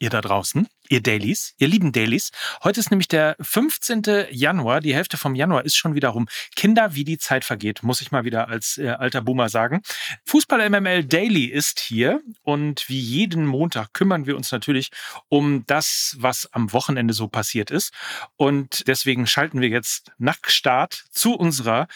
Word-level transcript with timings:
ihr 0.00 0.10
da 0.10 0.20
draußen, 0.22 0.66
ihr 0.88 1.02
Dailies, 1.02 1.54
ihr 1.58 1.68
lieben 1.68 1.92
Dailies. 1.92 2.30
Heute 2.64 2.80
ist 2.80 2.90
nämlich 2.90 3.06
der 3.06 3.36
15. 3.40 4.02
Januar. 4.30 4.80
Die 4.80 4.94
Hälfte 4.94 5.18
vom 5.18 5.34
Januar 5.34 5.64
ist 5.64 5.76
schon 5.76 5.94
wieder 5.94 6.08
rum. 6.08 6.26
Kinder, 6.56 6.94
wie 6.94 7.04
die 7.04 7.18
Zeit 7.18 7.44
vergeht, 7.44 7.82
muss 7.82 8.00
ich 8.00 8.10
mal 8.10 8.24
wieder 8.24 8.48
als 8.48 8.78
äh, 8.78 8.88
alter 8.88 9.20
Boomer 9.20 9.50
sagen. 9.50 9.82
Fußball 10.24 10.68
MML 10.70 11.04
Daily 11.04 11.44
ist 11.44 11.80
hier 11.80 12.20
und 12.42 12.88
wie 12.88 12.98
jeden 12.98 13.46
Montag 13.46 13.92
kümmern 13.92 14.26
wir 14.26 14.36
uns 14.36 14.50
natürlich 14.50 14.90
um 15.28 15.64
das, 15.66 16.16
was 16.18 16.50
am 16.52 16.72
Wochenende 16.72 17.12
so 17.12 17.28
passiert 17.28 17.70
ist. 17.70 17.92
Und 18.36 18.88
deswegen 18.88 19.26
schalten 19.26 19.60
wir 19.60 19.68
jetzt 19.68 20.12
nach 20.16 20.38
Start 20.46 21.04
zu 21.10 21.34
unserer 21.34 21.88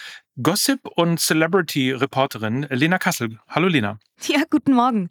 Gossip- 0.43 0.89
und 0.89 1.21
Celebrity-Reporterin 1.21 2.67
Lena 2.69 2.99
Kassel. 2.99 3.39
Hallo 3.49 3.69
Lena. 3.69 3.99
Ja, 4.27 4.43
guten 4.51 4.75
Morgen. 4.75 5.09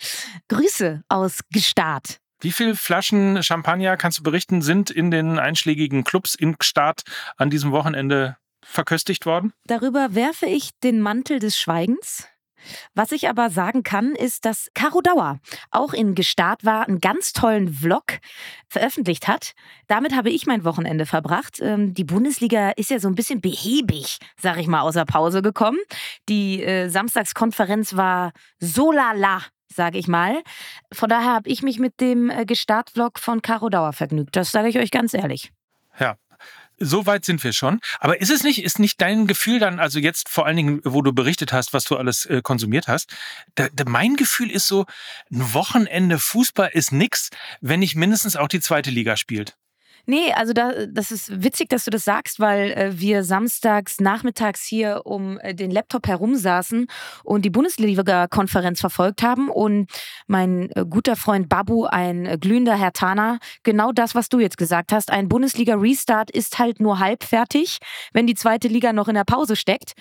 Grüße 0.47 1.03
aus 1.07 1.39
Gstaad. 1.51 2.22
Wie 2.43 2.51
viele 2.51 2.75
Flaschen 2.75 3.41
Champagner, 3.41 3.95
kannst 3.95 4.19
du 4.19 4.23
berichten, 4.23 4.61
sind 4.61 4.89
in 4.89 5.11
den 5.11 5.39
einschlägigen 5.39 6.03
Clubs 6.03 6.35
in 6.35 6.57
Gstaad 6.57 7.03
an 7.37 7.49
diesem 7.49 7.71
Wochenende 7.71 8.35
verköstigt 8.61 9.25
worden? 9.25 9.53
Darüber 9.65 10.13
werfe 10.13 10.47
ich 10.47 10.71
den 10.83 10.99
Mantel 10.99 11.39
des 11.39 11.57
Schweigens. 11.57 12.27
Was 12.95 13.13
ich 13.13 13.29
aber 13.29 13.49
sagen 13.49 13.83
kann, 13.83 14.11
ist, 14.11 14.43
dass 14.43 14.69
Caro 14.73 14.99
Dauer 14.99 15.39
auch 15.71 15.93
in 15.93 16.15
Gstaad 16.15 16.65
war, 16.65 16.85
einen 16.85 16.99
ganz 16.99 17.31
tollen 17.31 17.73
Vlog 17.73 18.19
veröffentlicht 18.67 19.29
hat. 19.29 19.53
Damit 19.87 20.13
habe 20.13 20.29
ich 20.29 20.45
mein 20.45 20.65
Wochenende 20.65 21.05
verbracht. 21.05 21.59
Ähm, 21.61 21.93
die 21.93 22.03
Bundesliga 22.03 22.71
ist 22.71 22.89
ja 22.89 22.99
so 22.99 23.07
ein 23.07 23.15
bisschen 23.15 23.39
behäbig, 23.39 24.17
sag 24.37 24.57
ich 24.57 24.67
mal, 24.67 24.81
außer 24.81 25.05
Pause 25.05 25.41
gekommen. 25.41 25.79
Die 26.27 26.61
äh, 26.61 26.89
Samstagskonferenz 26.89 27.95
war 27.95 28.33
so 28.59 28.91
lala 28.91 29.43
sage 29.73 29.97
ich 29.97 30.07
mal. 30.07 30.41
Von 30.91 31.09
daher 31.09 31.33
habe 31.33 31.49
ich 31.49 31.63
mich 31.63 31.79
mit 31.79 31.99
dem 31.99 32.29
äh, 32.29 32.45
Gestart-Vlog 32.45 33.19
von 33.19 33.41
Caro 33.41 33.69
Dauer 33.69 33.93
vergnügt. 33.93 34.35
Das 34.35 34.51
sage 34.51 34.69
ich 34.69 34.77
euch 34.77 34.91
ganz 34.91 35.13
ehrlich. 35.13 35.51
Ja, 35.99 36.15
so 36.79 37.05
weit 37.05 37.25
sind 37.25 37.43
wir 37.43 37.53
schon. 37.53 37.79
Aber 37.99 38.19
ist 38.21 38.31
es 38.31 38.43
nicht, 38.43 38.63
ist 38.63 38.79
nicht 38.79 38.99
dein 39.01 39.27
Gefühl 39.27 39.59
dann, 39.59 39.79
also 39.79 39.99
jetzt 39.99 40.29
vor 40.29 40.45
allen 40.45 40.57
Dingen, 40.57 40.81
wo 40.83 41.01
du 41.01 41.13
berichtet 41.13 41.53
hast, 41.53 41.73
was 41.73 41.85
du 41.85 41.95
alles 41.95 42.25
äh, 42.25 42.41
konsumiert 42.41 42.87
hast, 42.87 43.13
da, 43.55 43.67
da, 43.73 43.83
mein 43.87 44.15
Gefühl 44.15 44.51
ist 44.51 44.67
so, 44.67 44.85
ein 45.31 45.53
Wochenende 45.53 46.19
Fußball 46.19 46.69
ist 46.73 46.91
nix, 46.91 47.29
wenn 47.61 47.79
nicht 47.79 47.95
mindestens 47.95 48.35
auch 48.35 48.47
die 48.47 48.59
zweite 48.59 48.91
Liga 48.91 49.17
spielt. 49.17 49.55
Nee, 50.05 50.33
also 50.33 50.51
da, 50.51 50.85
das 50.85 51.11
ist 51.11 51.43
witzig, 51.43 51.69
dass 51.69 51.85
du 51.85 51.91
das 51.91 52.03
sagst, 52.03 52.41
weil 52.41 52.71
äh, 52.71 52.99
wir 52.99 53.23
samstags 53.23 54.01
nachmittags 54.01 54.65
hier 54.65 55.03
um 55.05 55.39
äh, 55.39 55.55
den 55.55 55.71
Laptop 55.71 56.07
herumsaßen 56.07 56.87
und 57.23 57.45
die 57.45 57.49
Bundesliga-Konferenz 57.49 58.81
verfolgt 58.81 59.23
haben 59.23 59.49
und 59.49 59.89
mein 60.27 60.69
äh, 60.71 60.83
guter 60.89 61.15
Freund 61.15 61.47
Babu, 61.47 61.85
ein 61.85 62.25
äh, 62.25 62.37
glühender 62.37 62.75
Hertaner, 62.75 63.39
genau 63.63 63.93
das, 63.93 64.13
was 64.13 64.27
du 64.27 64.39
jetzt 64.39 64.57
gesagt 64.57 64.91
hast, 64.91 65.09
ein 65.09 65.29
Bundesliga-Restart 65.29 66.31
ist 66.31 66.59
halt 66.59 66.81
nur 66.81 66.99
halb 66.99 67.23
fertig, 67.23 67.77
wenn 68.11 68.27
die 68.27 68.35
zweite 68.35 68.67
Liga 68.67 68.91
noch 68.91 69.07
in 69.07 69.15
der 69.15 69.23
Pause 69.23 69.55
steckt, 69.55 69.93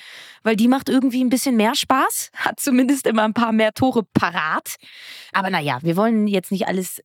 weil 0.42 0.56
die 0.56 0.66
macht 0.66 0.89
irgendwie 0.89 1.22
ein 1.22 1.31
bisschen 1.31 1.56
mehr 1.56 1.77
Spaß, 1.77 2.33
hat 2.34 2.59
zumindest 2.59 3.06
immer 3.06 3.22
ein 3.22 3.34
paar 3.34 3.53
mehr 3.53 3.72
Tore 3.72 4.03
parat. 4.03 4.75
Aber 5.33 5.48
naja, 5.48 5.78
wir 5.83 5.97
wollen 5.97 6.27
jetzt 6.27 6.50
nicht 6.50 6.66
alles 6.66 7.00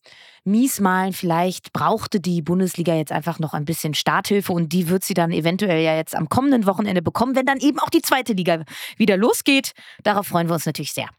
mies 0.47 0.79
malen. 0.79 1.13
Vielleicht 1.13 1.73
brauchte 1.73 2.19
die 2.19 2.41
Bundesliga 2.41 2.95
jetzt 2.95 3.11
einfach 3.11 3.37
noch 3.37 3.53
ein 3.53 3.65
bisschen 3.65 3.93
Starthilfe 3.93 4.51
und 4.51 4.73
die 4.73 4.89
wird 4.89 5.03
sie 5.03 5.13
dann 5.13 5.31
eventuell 5.31 5.83
ja 5.83 5.95
jetzt 5.95 6.15
am 6.15 6.29
kommenden 6.29 6.65
Wochenende 6.65 7.01
bekommen, 7.01 7.35
wenn 7.35 7.45
dann 7.45 7.59
eben 7.59 7.79
auch 7.79 7.89
die 7.89 8.01
zweite 8.01 8.33
Liga 8.33 8.63
wieder 8.97 9.17
losgeht. 9.17 9.73
Darauf 10.03 10.27
freuen 10.27 10.47
wir 10.47 10.55
uns 10.55 10.65
natürlich 10.65 10.93
sehr. 10.93 11.09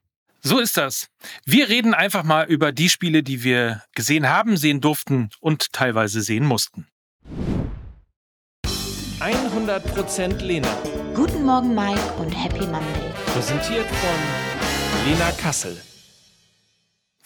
So 0.41 0.58
ist 0.58 0.77
das. 0.77 1.08
Wir 1.45 1.69
reden 1.69 1.95
einfach 1.95 2.25
mal 2.25 2.47
über 2.47 2.73
die 2.73 2.89
Spiele, 2.89 3.23
die 3.23 3.42
wir 3.42 3.83
gesehen 3.95 4.29
haben, 4.29 4.57
sehen 4.57 4.80
durften 4.80 5.31
und 5.41 5.73
teilweise 5.73 6.23
sehen 6.23 6.47
mussten. 6.47 6.86
100% 9.20 10.42
Lena. 10.42 10.69
Guten 11.14 11.45
Morgen, 11.45 11.75
Mike, 11.75 12.01
und 12.19 12.31
Happy 12.31 12.64
Monday. 12.67 13.13
Präsentiert 13.27 13.86
von 13.86 15.11
Lena 15.11 15.33
Kassel. 15.33 15.77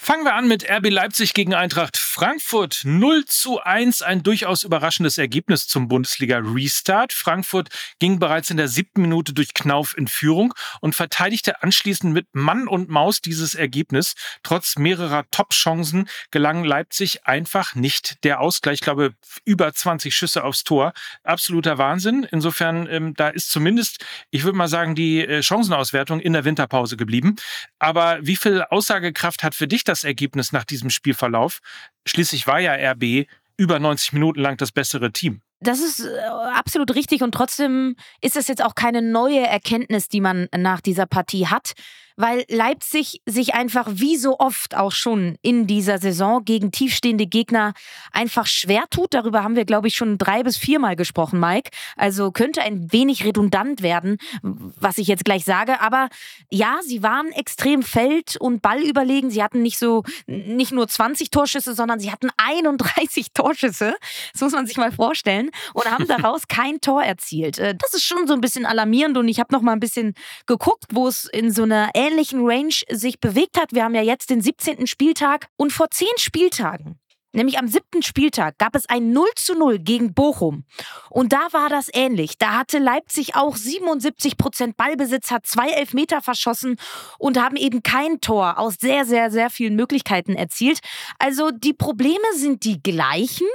Fangen 0.05 0.25
wir 0.25 0.35
an 0.35 0.49
mit 0.49 0.69
RB 0.69 0.91
Leipzig 0.91 1.33
gegen 1.33 1.55
Eintracht 1.55 1.97
Frankfurt 1.97 2.81
0 2.83 3.25
zu 3.27 3.61
1. 3.61 4.03
Ein 4.03 4.25
durchaus 4.25 4.65
überraschendes 4.65 5.17
Ergebnis 5.17 5.69
zum 5.69 5.87
Bundesliga-Restart. 5.87 7.13
Frankfurt 7.13 7.69
ging 8.01 8.19
bereits 8.19 8.51
in 8.51 8.57
der 8.57 8.67
siebten 8.67 9.03
Minute 9.03 9.33
durch 9.33 9.55
Knauf 9.55 9.97
in 9.97 10.09
Führung 10.09 10.55
und 10.81 10.97
verteidigte 10.97 11.63
anschließend 11.63 12.13
mit 12.13 12.27
Mann 12.33 12.67
und 12.67 12.89
Maus 12.89 13.21
dieses 13.21 13.55
Ergebnis. 13.55 14.15
Trotz 14.43 14.77
mehrerer 14.77 15.25
Top-Chancen 15.31 16.09
gelang 16.33 16.65
Leipzig 16.65 17.25
einfach 17.25 17.77
nicht 17.77 18.25
der 18.25 18.41
Ausgleich. 18.41 18.75
Ich 18.75 18.81
glaube, 18.81 19.15
über 19.45 19.73
20 19.73 20.13
Schüsse 20.13 20.43
aufs 20.43 20.65
Tor. 20.65 20.95
Absoluter 21.23 21.79
Wahnsinn. 21.79 22.27
Insofern, 22.33 22.89
ähm, 22.91 23.15
da 23.15 23.29
ist 23.29 23.53
zumindest, 23.53 24.05
ich 24.33 24.43
würde 24.43 24.59
mal 24.59 24.67
sagen, 24.67 24.97
die 24.97 25.25
äh, 25.25 25.43
Chancenauswertung 25.43 26.19
in 26.19 26.33
der 26.33 26.45
Winterpause 26.45 26.97
geblieben. 26.97 27.37
Aber 27.79 28.19
wie 28.21 28.37
viel 28.37 28.63
Aussagekraft 28.65 29.45
hat 29.45 29.55
für 29.55 29.69
dich 29.69 29.85
das 29.85 29.92
das 29.93 30.05
Ergebnis 30.05 30.53
nach 30.53 30.65
diesem 30.65 30.91
Spielverlauf. 30.91 31.61
Schließlich 32.07 32.47
war 32.47 32.59
ja 32.59 32.73
RB 32.93 33.27
über 33.57 33.79
90 33.79 34.15
Minuten 34.15 34.41
lang 34.41 34.57
das 34.57 34.73
bessere 34.73 35.13
Team. 35.13 35.43
Das 35.61 35.79
ist 35.81 36.01
äh, 36.01 36.19
absolut 36.55 36.95
richtig 36.95 37.23
und 37.23 37.33
trotzdem 37.33 37.95
ist 38.21 38.37
es 38.37 38.49
jetzt 38.49 38.65
auch 38.65 38.75
keine 38.75 39.01
neue 39.01 39.47
Erkenntnis, 39.47 40.09
die 40.09 40.21
man 40.21 40.49
nach 40.57 40.81
dieser 40.81 41.07
Partie 41.07 41.47
hat 41.47 41.73
weil 42.17 42.45
Leipzig 42.49 43.23
sich 43.27 43.55
einfach 43.55 43.87
wie 43.91 44.17
so 44.17 44.39
oft 44.39 44.77
auch 44.77 44.93
schon 44.93 45.37
in 45.43 45.67
dieser 45.67 45.99
Saison 45.99 46.45
gegen 46.45 46.73
tiefstehende 46.73 47.27
Gegner 47.27 47.73
einfach 48.13 48.47
schwer 48.47 48.85
tut. 48.91 49.15
Darüber 49.15 49.43
haben 49.43 49.57
wir, 49.57 49.65
glaube 49.65 49.89
ich, 49.89 49.97
schon 49.97 50.19
drei 50.19 50.43
bis 50.43 50.57
viermal 50.57 50.97
gesprochen, 50.97 51.41
Mike. 51.41 51.71
Also 51.97 52.31
könnte 52.33 52.63
ein 52.63 52.93
wenig 52.93 53.25
redundant 53.25 53.83
werden, 53.83 54.19
was 54.43 54.99
ich 54.99 55.07
jetzt 55.07 55.25
gleich 55.25 55.45
sage. 55.45 55.81
Aber 55.81 56.09
ja, 56.51 56.79
sie 56.83 57.03
waren 57.03 57.33
extrem 57.33 57.83
feld- 57.83 58.37
und 58.39 58.63
ballüberlegen. 58.63 59.31
Sie 59.31 59.43
hatten 59.43 59.63
nicht 59.63 59.79
so, 59.79 60.05
nicht 60.27 60.73
nur 60.73 60.89
20 60.89 61.31
Torschüsse, 61.31 61.75
sondern 61.75 62.01
sie 62.01 62.11
hatten 62.11 62.29
31 62.37 63.29
Torschüsse. 63.35 63.95
Das 64.33 64.41
muss 64.41 64.53
man 64.53 64.67
sich 64.67 64.77
mal 64.77 64.93
vorstellen. 64.93 65.51
Und 65.75 65.91
haben 65.91 66.07
daraus 66.09 66.49
kein 66.49 66.81
Tor 66.81 67.03
erzielt. 67.03 67.59
Äh, 67.59 67.75
das 67.77 67.95
ist 67.95 68.05
schon 68.05 68.27
so 68.27 68.35
ein 68.35 68.41
bisschen 68.41 68.67
alarmierend 68.67 69.17
und 69.17 69.29
ich 69.29 69.41
habe 69.41 69.53
noch 69.53 69.63
mal 69.63 69.73
ein 69.73 69.81
bisschen 69.81 70.15
geguckt, 70.47 70.85
wo 70.93 71.09
es 71.09 71.25
in 71.25 71.51
so 71.51 71.63
einer 71.63 71.91
ähnlichen 71.95 72.12
Range 72.19 72.75
sich 72.91 73.21
bewegt 73.21 73.59
hat. 73.61 73.73
Wir 73.73 73.85
haben 73.85 73.95
ja 73.95 74.03
jetzt 74.03 74.31
den 74.31 74.41
17. 74.41 74.87
Spieltag 74.87 75.49
und 75.57 75.73
vor 75.73 75.91
zehn 75.91 76.09
Spieltagen 76.17 76.99
Nämlich 77.35 77.59
am 77.59 77.67
siebten 77.67 78.03
Spieltag 78.03 78.59
gab 78.59 78.77
es 78.77 78.89
ein 78.89 79.13
0 79.13 79.27
zu 79.37 79.55
0 79.55 79.79
gegen 79.79 80.13
Bochum. 80.13 80.65
Und 81.09 81.33
da 81.33 81.49
war 81.53 81.71
das 81.71 81.89
ähnlich. 81.93 82.37
Da 82.37 82.59
hatte 82.59 82.79
Leipzig 82.79 83.35
auch 83.35 83.57
77 83.57 84.37
Prozent 84.37 84.77
Ballbesitz, 84.77 85.31
hat 85.31 85.47
zwei 85.47 85.71
Elfmeter 85.71 86.21
verschossen 86.21 86.77
und 87.19 87.41
haben 87.41 87.57
eben 87.57 87.83
kein 87.83 88.21
Tor 88.21 88.59
aus 88.59 88.75
sehr, 88.79 89.07
sehr, 89.07 89.31
sehr 89.31 89.49
vielen 89.49 89.77
Möglichkeiten 89.77 90.35
erzielt. 90.35 90.81
Also 91.19 91.51
die 91.51 91.73
Probleme 91.73 92.19
sind 92.35 92.65
die 92.65 92.83
gleichen 92.83 93.49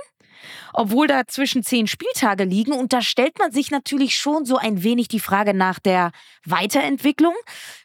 obwohl 0.74 1.08
da 1.08 1.28
zwischen 1.28 1.64
zehn 1.64 1.88
Spieltage 1.88 2.44
liegen. 2.44 2.72
Und 2.72 2.94
da 2.94 3.02
stellt 3.02 3.40
man 3.40 3.52
sich 3.52 3.72
natürlich 3.72 4.18
schon 4.18 4.46
so 4.46 4.58
ein 4.58 4.84
wenig 4.84 5.08
die 5.08 5.20
Frage 5.20 5.54
nach 5.54 5.80
der 5.80 6.12
Weiterentwicklung. 6.46 7.34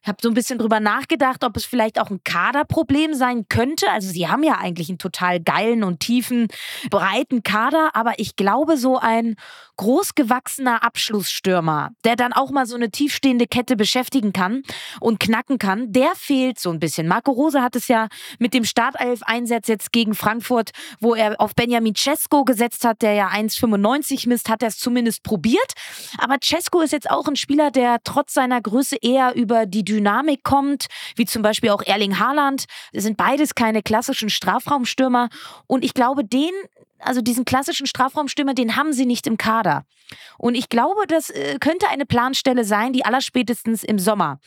Ich 0.02 0.08
habe 0.08 0.18
so 0.20 0.28
ein 0.28 0.34
bisschen 0.34 0.58
drüber 0.58 0.80
nachgedacht, 0.80 1.44
ob 1.44 1.56
es 1.56 1.64
vielleicht 1.64 2.00
auch 2.00 2.10
ein 2.10 2.22
Kaderproblem 2.24 3.14
sein 3.14 3.46
könnte. 3.48 3.90
Also 3.90 4.10
sie 4.10 4.28
haben 4.28 4.42
ja 4.42 4.58
eigentlich 4.58 4.88
einen 4.88 4.98
total 4.98 5.40
geilen 5.40 5.84
und 5.84 6.00
tiefen, 6.00 6.48
breiten 6.90 7.42
Kader, 7.42 7.90
aber 7.94 8.18
ich 8.18 8.36
glaube, 8.36 8.76
so 8.76 8.98
ein 8.98 9.36
großgewachsener 9.76 10.82
Abschlussstürmer, 10.84 11.90
der 12.04 12.16
dann 12.16 12.32
auch 12.32 12.50
mal 12.50 12.66
so 12.66 12.76
eine 12.76 12.90
tiefstehende 12.90 13.46
Kette 13.46 13.76
beschäftigen 13.76 14.32
kann 14.32 14.62
und 15.00 15.18
knacken 15.20 15.58
kann, 15.58 15.92
der 15.92 16.12
fehlt 16.14 16.58
so 16.58 16.70
ein 16.70 16.78
bisschen. 16.78 17.08
Marco 17.08 17.32
Rose 17.32 17.62
hat 17.62 17.76
es 17.76 17.88
ja 17.88 18.08
mit 18.38 18.54
dem 18.54 18.64
Startelf-Einsatz 18.64 19.68
jetzt 19.68 19.92
gegen 19.92 20.14
Frankfurt, 20.14 20.70
wo 21.00 21.14
er 21.14 21.40
auf 21.40 21.54
Benjamin 21.54 21.94
Cesco 21.94 22.44
gesetzt 22.44 22.71
hat, 22.84 23.02
der 23.02 23.14
ja 23.14 23.28
1,95 23.28 24.28
misst, 24.28 24.48
hat 24.48 24.62
er 24.62 24.68
es 24.68 24.78
zumindest 24.78 25.22
probiert. 25.22 25.72
Aber 26.18 26.36
Cesco 26.42 26.80
ist 26.80 26.92
jetzt 26.92 27.10
auch 27.10 27.28
ein 27.28 27.36
Spieler, 27.36 27.70
der 27.70 27.98
trotz 28.04 28.34
seiner 28.34 28.60
Größe 28.60 28.96
eher 29.00 29.34
über 29.34 29.66
die 29.66 29.84
Dynamik 29.84 30.42
kommt, 30.42 30.86
wie 31.16 31.26
zum 31.26 31.42
Beispiel 31.42 31.70
auch 31.70 31.82
Erling 31.82 32.18
Haaland. 32.18 32.64
Das 32.92 33.04
sind 33.04 33.16
beides 33.16 33.54
keine 33.54 33.82
klassischen 33.82 34.30
Strafraumstürmer. 34.30 35.28
Und 35.66 35.84
ich 35.84 35.94
glaube, 35.94 36.24
den 36.24 36.52
also 37.04 37.20
diesen 37.20 37.44
klassischen 37.44 37.86
Strafraumstürmer, 37.86 38.54
den 38.54 38.76
haben 38.76 38.92
sie 38.92 39.06
nicht 39.06 39.26
im 39.26 39.36
Kader. 39.36 39.84
Und 40.38 40.54
ich 40.54 40.68
glaube, 40.68 41.06
das 41.06 41.30
äh, 41.30 41.58
könnte 41.58 41.88
eine 41.88 42.06
Planstelle 42.06 42.64
sein, 42.64 42.92
die 42.92 43.04
allerspätestens 43.04 43.82
im 43.82 43.98
Sommer 43.98 44.40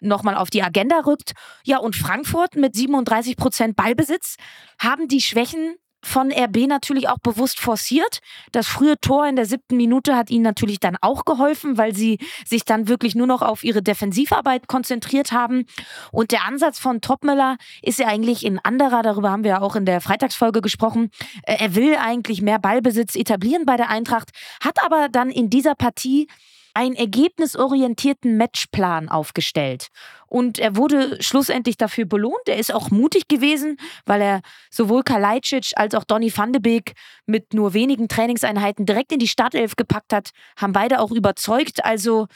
nochmal 0.00 0.36
auf 0.36 0.50
die 0.50 0.62
Agenda 0.62 1.00
rückt. 1.00 1.32
Ja, 1.64 1.78
und 1.78 1.96
Frankfurt 1.96 2.56
mit 2.56 2.74
37 2.74 3.36
Prozent 3.36 3.76
Ballbesitz 3.76 4.36
haben 4.78 5.08
die 5.08 5.20
Schwächen 5.20 5.76
von 6.02 6.32
RB 6.32 6.66
natürlich 6.66 7.08
auch 7.08 7.18
bewusst 7.18 7.60
forciert. 7.60 8.20
Das 8.50 8.66
frühe 8.66 8.98
Tor 9.00 9.26
in 9.26 9.36
der 9.36 9.46
siebten 9.46 9.76
Minute 9.76 10.16
hat 10.16 10.30
ihnen 10.30 10.42
natürlich 10.42 10.80
dann 10.80 10.96
auch 11.00 11.24
geholfen, 11.24 11.78
weil 11.78 11.94
sie 11.94 12.18
sich 12.44 12.64
dann 12.64 12.88
wirklich 12.88 13.14
nur 13.14 13.26
noch 13.26 13.42
auf 13.42 13.64
ihre 13.64 13.82
Defensivarbeit 13.82 14.66
konzentriert 14.66 15.32
haben. 15.32 15.66
Und 16.10 16.32
der 16.32 16.44
Ansatz 16.44 16.78
von 16.78 17.00
Topmüller 17.00 17.56
ist 17.82 17.98
ja 17.98 18.08
eigentlich 18.08 18.44
ein 18.44 18.58
anderer, 18.58 19.02
darüber 19.02 19.30
haben 19.30 19.44
wir 19.44 19.52
ja 19.52 19.60
auch 19.60 19.76
in 19.76 19.86
der 19.86 20.00
Freitagsfolge 20.00 20.60
gesprochen. 20.60 21.10
Äh, 21.44 21.56
er 21.60 21.74
will 21.74 21.96
eigentlich 21.96 22.42
mehr 22.42 22.58
Ballbesitz 22.58 23.14
etablieren 23.14 23.64
bei 23.64 23.76
der 23.76 23.88
Eintracht, 23.88 24.30
hat 24.60 24.82
aber 24.84 25.08
dann 25.08 25.30
in 25.30 25.50
dieser 25.50 25.74
Partie 25.74 26.26
einen 26.74 26.94
ergebnisorientierten 26.94 28.36
Matchplan 28.36 29.08
aufgestellt. 29.08 29.88
Und 30.26 30.58
er 30.58 30.76
wurde 30.76 31.22
schlussendlich 31.22 31.76
dafür 31.76 32.06
belohnt. 32.06 32.46
Er 32.46 32.56
ist 32.56 32.72
auch 32.72 32.90
mutig 32.90 33.28
gewesen, 33.28 33.76
weil 34.06 34.22
er 34.22 34.40
sowohl 34.70 35.02
Kalajdzic 35.02 35.72
als 35.76 35.94
auch 35.94 36.04
Donny 36.04 36.32
van 36.34 36.52
de 36.52 36.60
Beek 36.60 36.94
mit 37.26 37.52
nur 37.52 37.74
wenigen 37.74 38.08
Trainingseinheiten 38.08 38.86
direkt 38.86 39.12
in 39.12 39.18
die 39.18 39.28
Startelf 39.28 39.76
gepackt 39.76 40.12
hat, 40.12 40.30
haben 40.56 40.72
beide 40.72 41.00
auch 41.00 41.10
überzeugt. 41.10 41.84
Also 41.84 42.28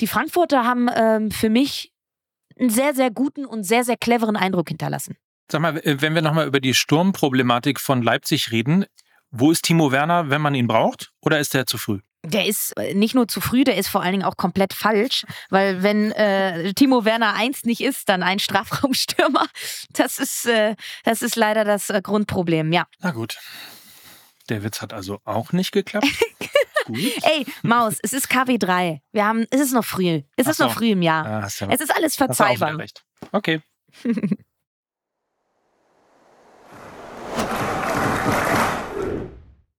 die 0.00 0.06
Frankfurter 0.06 0.64
haben 0.64 0.88
ähm, 0.94 1.30
für 1.30 1.50
mich 1.50 1.92
einen 2.58 2.70
sehr, 2.70 2.94
sehr 2.94 3.10
guten 3.10 3.44
und 3.44 3.64
sehr, 3.64 3.84
sehr 3.84 3.96
cleveren 3.96 4.36
Eindruck 4.36 4.68
hinterlassen. 4.68 5.16
Sag 5.50 5.60
mal, 5.60 5.80
wenn 5.84 6.14
wir 6.14 6.22
nochmal 6.22 6.46
über 6.46 6.60
die 6.60 6.74
Sturmproblematik 6.74 7.80
von 7.80 8.02
Leipzig 8.02 8.50
reden, 8.50 8.86
wo 9.30 9.50
ist 9.50 9.62
Timo 9.62 9.92
Werner, 9.92 10.30
wenn 10.30 10.40
man 10.40 10.54
ihn 10.54 10.66
braucht? 10.66 11.12
Oder 11.20 11.38
ist 11.38 11.54
er 11.54 11.66
zu 11.66 11.78
früh? 11.78 12.00
Der 12.26 12.46
ist 12.46 12.76
äh, 12.76 12.94
nicht 12.94 13.14
nur 13.14 13.28
zu 13.28 13.40
früh, 13.40 13.64
der 13.64 13.76
ist 13.76 13.88
vor 13.88 14.02
allen 14.02 14.12
Dingen 14.12 14.24
auch 14.24 14.36
komplett 14.36 14.72
falsch, 14.72 15.24
weil 15.50 15.82
wenn 15.82 16.12
äh, 16.12 16.74
Timo 16.74 17.04
Werner 17.04 17.34
eins 17.34 17.64
nicht 17.64 17.80
ist, 17.80 18.08
dann 18.08 18.22
ein 18.22 18.38
Strafraumstürmer. 18.38 19.46
Das 19.92 20.18
ist, 20.18 20.46
äh, 20.46 20.76
das 21.04 21.22
ist 21.22 21.36
leider 21.36 21.64
das 21.64 21.90
äh, 21.90 22.00
Grundproblem, 22.02 22.72
ja. 22.72 22.86
Na 23.00 23.12
gut. 23.12 23.38
Der 24.48 24.62
Witz 24.62 24.80
hat 24.80 24.92
also 24.92 25.20
auch 25.24 25.52
nicht 25.52 25.72
geklappt. 25.72 26.06
gut. 26.84 26.98
Ey, 27.22 27.46
Maus, 27.62 27.98
es 28.02 28.12
ist 28.12 28.30
KW3. 28.30 29.00
Wir 29.12 29.24
haben, 29.24 29.46
es 29.50 29.60
ist 29.60 29.72
noch 29.72 29.84
früh. 29.84 30.22
Es 30.36 30.46
Ach 30.46 30.50
ist 30.50 30.56
so. 30.58 30.64
noch 30.64 30.74
früh 30.74 30.90
im 30.90 31.02
Jahr. 31.02 31.24
Ja, 31.24 31.40
ja, 31.40 31.46
es 31.46 31.80
ist 31.80 31.94
alles 31.94 32.16
verzeihbar. 32.16 32.78
Okay. 33.32 33.60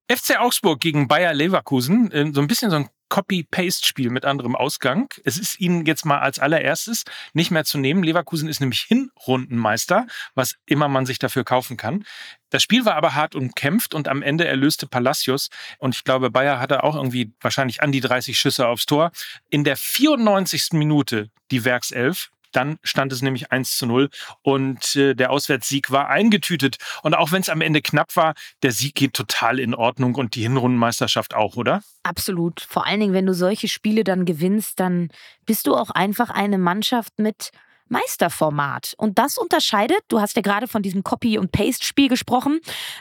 FC 0.09 0.39
Augsburg 0.39 0.79
gegen 0.79 1.07
Bayer 1.07 1.33
Leverkusen, 1.33 2.11
äh, 2.11 2.31
so 2.33 2.41
ein 2.41 2.47
bisschen 2.47 2.71
so 2.71 2.77
ein 2.77 2.89
Copy-Paste-Spiel 3.09 4.09
mit 4.09 4.25
anderem 4.25 4.55
Ausgang. 4.55 5.07
Es 5.23 5.37
ist 5.37 5.59
ihnen 5.59 5.85
jetzt 5.85 6.05
mal 6.05 6.19
als 6.19 6.39
allererstes 6.39 7.03
nicht 7.33 7.51
mehr 7.51 7.63
zu 7.63 7.77
nehmen. 7.77 8.03
Leverkusen 8.03 8.49
ist 8.49 8.59
nämlich 8.59 8.81
Hinrundenmeister, 8.81 10.07
was 10.35 10.55
immer 10.65 10.87
man 10.87 11.05
sich 11.05 11.19
dafür 11.19 11.43
kaufen 11.43 11.77
kann. 11.77 12.05
Das 12.49 12.63
Spiel 12.63 12.85
war 12.85 12.95
aber 12.95 13.15
hart 13.15 13.35
umkämpft 13.35 13.93
und 13.93 14.07
am 14.07 14.21
Ende 14.21 14.45
erlöste 14.45 14.87
Palacios. 14.87 15.49
Und 15.79 15.95
ich 15.95 16.03
glaube, 16.03 16.31
Bayer 16.31 16.59
hatte 16.59 16.83
auch 16.83 16.95
irgendwie 16.95 17.33
wahrscheinlich 17.41 17.81
an 17.81 17.91
die 17.91 18.01
30 18.01 18.37
Schüsse 18.37 18.67
aufs 18.67 18.85
Tor. 18.85 19.11
In 19.49 19.63
der 19.63 19.77
94. 19.77 20.73
Minute 20.73 21.29
die 21.51 21.63
Werkself 21.63 22.29
dann 22.57 22.79
stand 22.81 23.13
es 23.13 23.21
nämlich 23.21 23.51
1 23.51 23.77
zu 23.77 23.85
0 23.85 24.09
und 24.41 24.95
äh, 24.95 25.13
der 25.13 25.29
Auswärtssieg 25.29 25.91
war 25.91 26.09
eingetütet. 26.09 26.77
Und 27.03 27.13
auch 27.13 27.31
wenn 27.31 27.41
es 27.41 27.49
am 27.49 27.61
Ende 27.61 27.83
knapp 27.83 28.15
war, 28.15 28.33
der 28.63 28.71
Sieg 28.71 28.95
geht 28.95 29.13
total 29.13 29.59
in 29.59 29.75
Ordnung 29.75 30.15
und 30.15 30.33
die 30.33 30.41
Hinrundenmeisterschaft 30.41 31.35
auch, 31.35 31.55
oder? 31.55 31.83
Absolut. 32.01 32.61
Vor 32.61 32.87
allen 32.87 32.99
Dingen, 32.99 33.13
wenn 33.13 33.27
du 33.27 33.33
solche 33.33 33.67
Spiele 33.67 34.03
dann 34.03 34.25
gewinnst, 34.25 34.79
dann 34.79 35.09
bist 35.45 35.67
du 35.67 35.75
auch 35.75 35.91
einfach 35.91 36.31
eine 36.31 36.57
Mannschaft 36.57 37.19
mit 37.19 37.51
Meisterformat. 37.89 38.93
Und 38.97 39.17
das 39.19 39.37
unterscheidet, 39.37 39.99
du 40.07 40.19
hast 40.19 40.35
ja 40.35 40.41
gerade 40.41 40.67
von 40.67 40.81
diesem 40.81 41.03
Copy- 41.03 41.37
und 41.37 41.51
Paste-Spiel 41.51 42.09
gesprochen, 42.09 42.59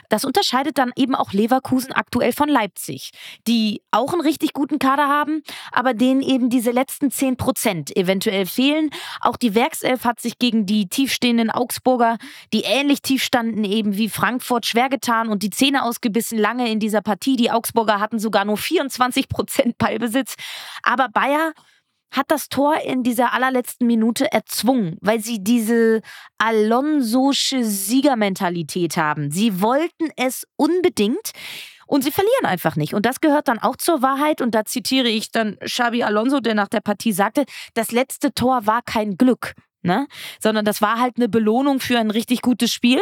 das 0.09 0.25
unterscheidet 0.25 0.77
dann 0.77 0.91
eben 0.95 1.15
auch 1.15 1.33
Leverkusen 1.33 1.91
aktuell 1.91 2.31
von 2.31 2.49
Leipzig, 2.49 3.11
die 3.47 3.81
auch 3.91 4.13
einen 4.13 4.21
richtig 4.21 4.53
guten 4.53 4.79
Kader 4.79 5.07
haben, 5.07 5.43
aber 5.71 5.93
denen 5.93 6.21
eben 6.21 6.49
diese 6.49 6.71
letzten 6.71 7.11
10 7.11 7.37
Prozent 7.37 7.95
eventuell 7.95 8.45
fehlen. 8.45 8.89
Auch 9.21 9.37
die 9.37 9.55
Werkself 9.55 10.05
hat 10.05 10.19
sich 10.19 10.39
gegen 10.39 10.65
die 10.65 10.87
tiefstehenden 10.87 11.51
Augsburger, 11.51 12.17
die 12.53 12.61
ähnlich 12.61 13.01
tief 13.01 13.23
standen 13.23 13.63
eben 13.63 13.97
wie 13.97 14.09
Frankfurt, 14.09 14.65
schwer 14.65 14.89
getan 14.89 15.29
und 15.29 15.43
die 15.43 15.49
Zähne 15.49 15.83
ausgebissen 15.83 16.37
lange 16.37 16.69
in 16.71 16.79
dieser 16.79 17.01
Partie. 17.01 17.35
Die 17.35 17.51
Augsburger 17.51 17.99
hatten 17.99 18.19
sogar 18.19 18.45
nur 18.45 18.57
24 18.57 19.29
Prozent 19.29 19.77
Ballbesitz. 19.77 20.35
Aber 20.83 21.09
Bayer 21.09 21.53
hat 22.11 22.31
das 22.31 22.49
Tor 22.49 22.77
in 22.81 23.03
dieser 23.03 23.33
allerletzten 23.33 23.87
Minute 23.87 24.31
erzwungen, 24.31 24.97
weil 25.01 25.19
sie 25.19 25.43
diese 25.43 26.01
Alonsosche 26.37 27.63
Siegermentalität 27.63 28.97
haben. 28.97 29.31
Sie 29.31 29.61
wollten 29.61 30.09
es 30.15 30.47
unbedingt. 30.55 31.31
Und 31.89 32.03
sie 32.03 32.11
verlieren 32.11 32.45
einfach 32.45 32.75
nicht. 32.75 32.93
Und 32.93 33.05
das 33.05 33.21
gehört 33.21 33.47
dann 33.47 33.59
auch 33.59 33.77
zur 33.77 34.01
Wahrheit. 34.01 34.41
Und 34.41 34.53
da 34.53 34.65
zitiere 34.65 35.07
ich 35.07 35.31
dann 35.31 35.57
Xabi 35.59 36.03
Alonso, 36.03 36.41
der 36.41 36.53
nach 36.53 36.67
der 36.67 36.81
Partie 36.81 37.13
sagte, 37.13 37.45
das 37.75 37.93
letzte 37.93 38.33
Tor 38.33 38.65
war 38.65 38.81
kein 38.81 39.15
Glück 39.17 39.53
ne? 39.81 40.07
Sondern 40.39 40.65
das 40.65 40.81
war 40.81 40.99
halt 40.99 41.17
eine 41.17 41.29
Belohnung 41.29 41.79
für 41.79 41.97
ein 41.99 42.11
richtig 42.11 42.41
gutes 42.41 42.71
Spiel. 42.71 42.99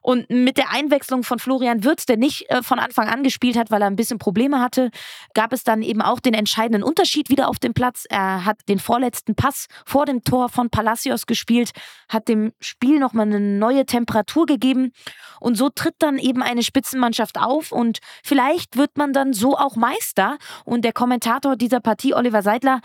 Und 0.00 0.30
mit 0.30 0.56
der 0.56 0.70
Einwechslung 0.70 1.22
von 1.24 1.38
Florian 1.38 1.84
Würz, 1.84 2.06
der 2.06 2.16
nicht 2.16 2.50
äh, 2.50 2.62
von 2.62 2.78
Anfang 2.78 3.08
an 3.08 3.22
gespielt 3.22 3.56
hat, 3.56 3.70
weil 3.70 3.82
er 3.82 3.88
ein 3.88 3.96
bisschen 3.96 4.18
Probleme 4.18 4.60
hatte, 4.60 4.90
gab 5.34 5.52
es 5.52 5.64
dann 5.64 5.82
eben 5.82 6.02
auch 6.02 6.20
den 6.20 6.34
entscheidenden 6.34 6.82
Unterschied 6.82 7.28
wieder 7.28 7.48
auf 7.48 7.58
dem 7.58 7.74
Platz. 7.74 8.04
Er 8.08 8.44
hat 8.44 8.60
den 8.68 8.78
vorletzten 8.78 9.34
Pass 9.34 9.66
vor 9.84 10.06
dem 10.06 10.24
Tor 10.24 10.48
von 10.48 10.70
Palacios 10.70 11.26
gespielt, 11.26 11.70
hat 12.08 12.28
dem 12.28 12.52
Spiel 12.60 12.98
nochmal 12.98 13.26
eine 13.26 13.40
neue 13.40 13.86
Temperatur 13.86 14.46
gegeben. 14.46 14.92
Und 15.40 15.56
so 15.56 15.68
tritt 15.68 15.96
dann 15.98 16.18
eben 16.18 16.42
eine 16.42 16.62
Spitzenmannschaft 16.62 17.38
auf 17.38 17.72
und 17.72 17.98
vielleicht 18.22 18.76
wird 18.76 18.96
man 18.96 19.12
dann 19.12 19.32
so 19.32 19.56
auch 19.56 19.76
Meister. 19.76 20.38
Und 20.64 20.84
der 20.84 20.92
Kommentator 20.92 21.56
dieser 21.56 21.80
Partie, 21.80 22.14
Oliver 22.14 22.42
Seidler, 22.42 22.80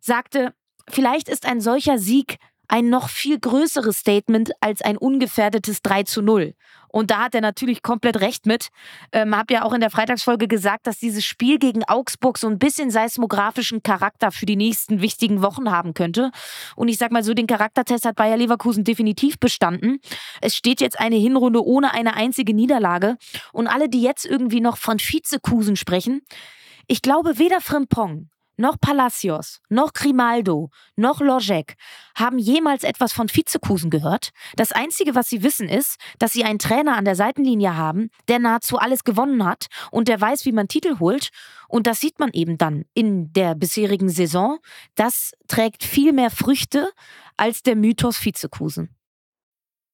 sagte, 0.00 0.54
vielleicht 0.88 1.28
ist 1.28 1.46
ein 1.46 1.60
solcher 1.60 1.98
Sieg 1.98 2.38
ein 2.70 2.88
noch 2.88 3.08
viel 3.08 3.38
größeres 3.38 3.98
Statement 3.98 4.52
als 4.60 4.80
ein 4.80 4.96
ungefährdetes 4.96 5.82
3 5.82 6.04
zu 6.04 6.22
0. 6.22 6.54
Und 6.92 7.10
da 7.10 7.24
hat 7.24 7.34
er 7.34 7.40
natürlich 7.40 7.82
komplett 7.82 8.20
recht 8.20 8.46
mit. 8.46 8.68
Ähm, 9.12 9.36
hab 9.36 9.50
ja 9.50 9.64
auch 9.64 9.72
in 9.72 9.80
der 9.80 9.90
Freitagsfolge 9.90 10.48
gesagt, 10.48 10.86
dass 10.86 10.98
dieses 10.98 11.24
Spiel 11.24 11.58
gegen 11.58 11.84
Augsburg 11.84 12.38
so 12.38 12.48
ein 12.48 12.58
bisschen 12.58 12.90
seismografischen 12.90 13.82
Charakter 13.82 14.30
für 14.32 14.46
die 14.46 14.56
nächsten 14.56 15.00
wichtigen 15.00 15.42
Wochen 15.42 15.70
haben 15.70 15.94
könnte. 15.94 16.30
Und 16.76 16.88
ich 16.88 16.98
sag 16.98 17.12
mal 17.12 17.22
so, 17.22 17.34
den 17.34 17.46
Charaktertest 17.46 18.04
hat 18.04 18.16
Bayer 18.16 18.36
Leverkusen 18.36 18.84
definitiv 18.84 19.38
bestanden. 19.38 19.98
Es 20.40 20.56
steht 20.56 20.80
jetzt 20.80 20.98
eine 20.98 21.16
Hinrunde 21.16 21.64
ohne 21.64 21.92
eine 21.92 22.14
einzige 22.14 22.54
Niederlage. 22.54 23.16
Und 23.52 23.66
alle, 23.66 23.88
die 23.88 24.02
jetzt 24.02 24.26
irgendwie 24.26 24.60
noch 24.60 24.76
von 24.76 24.98
Vizekusen 24.98 25.76
sprechen, 25.76 26.22
ich 26.86 27.02
glaube, 27.02 27.38
weder 27.38 27.60
Frimpong 27.60 28.30
noch 28.60 28.78
Palacios, 28.78 29.60
noch 29.68 29.92
Grimaldo, 29.92 30.70
noch 30.94 31.20
Lojek 31.20 31.74
haben 32.14 32.38
jemals 32.38 32.84
etwas 32.84 33.12
von 33.12 33.28
Vizekusen 33.28 33.90
gehört. 33.90 34.30
Das 34.54 34.70
Einzige, 34.70 35.14
was 35.14 35.28
sie 35.28 35.42
wissen, 35.42 35.68
ist, 35.68 35.96
dass 36.18 36.32
sie 36.32 36.44
einen 36.44 36.58
Trainer 36.58 36.96
an 36.96 37.04
der 37.04 37.16
Seitenlinie 37.16 37.74
haben, 37.74 38.10
der 38.28 38.38
nahezu 38.38 38.78
alles 38.78 39.02
gewonnen 39.02 39.44
hat 39.44 39.66
und 39.90 40.08
der 40.08 40.20
weiß, 40.20 40.44
wie 40.44 40.52
man 40.52 40.68
Titel 40.68 40.98
holt. 41.00 41.30
Und 41.68 41.86
das 41.86 42.00
sieht 42.00 42.18
man 42.18 42.30
eben 42.32 42.58
dann 42.58 42.84
in 42.94 43.32
der 43.32 43.54
bisherigen 43.54 44.10
Saison. 44.10 44.58
Das 44.94 45.32
trägt 45.48 45.82
viel 45.82 46.12
mehr 46.12 46.30
Früchte 46.30 46.90
als 47.36 47.62
der 47.62 47.76
Mythos 47.76 48.22
Vizekusen. 48.24 48.94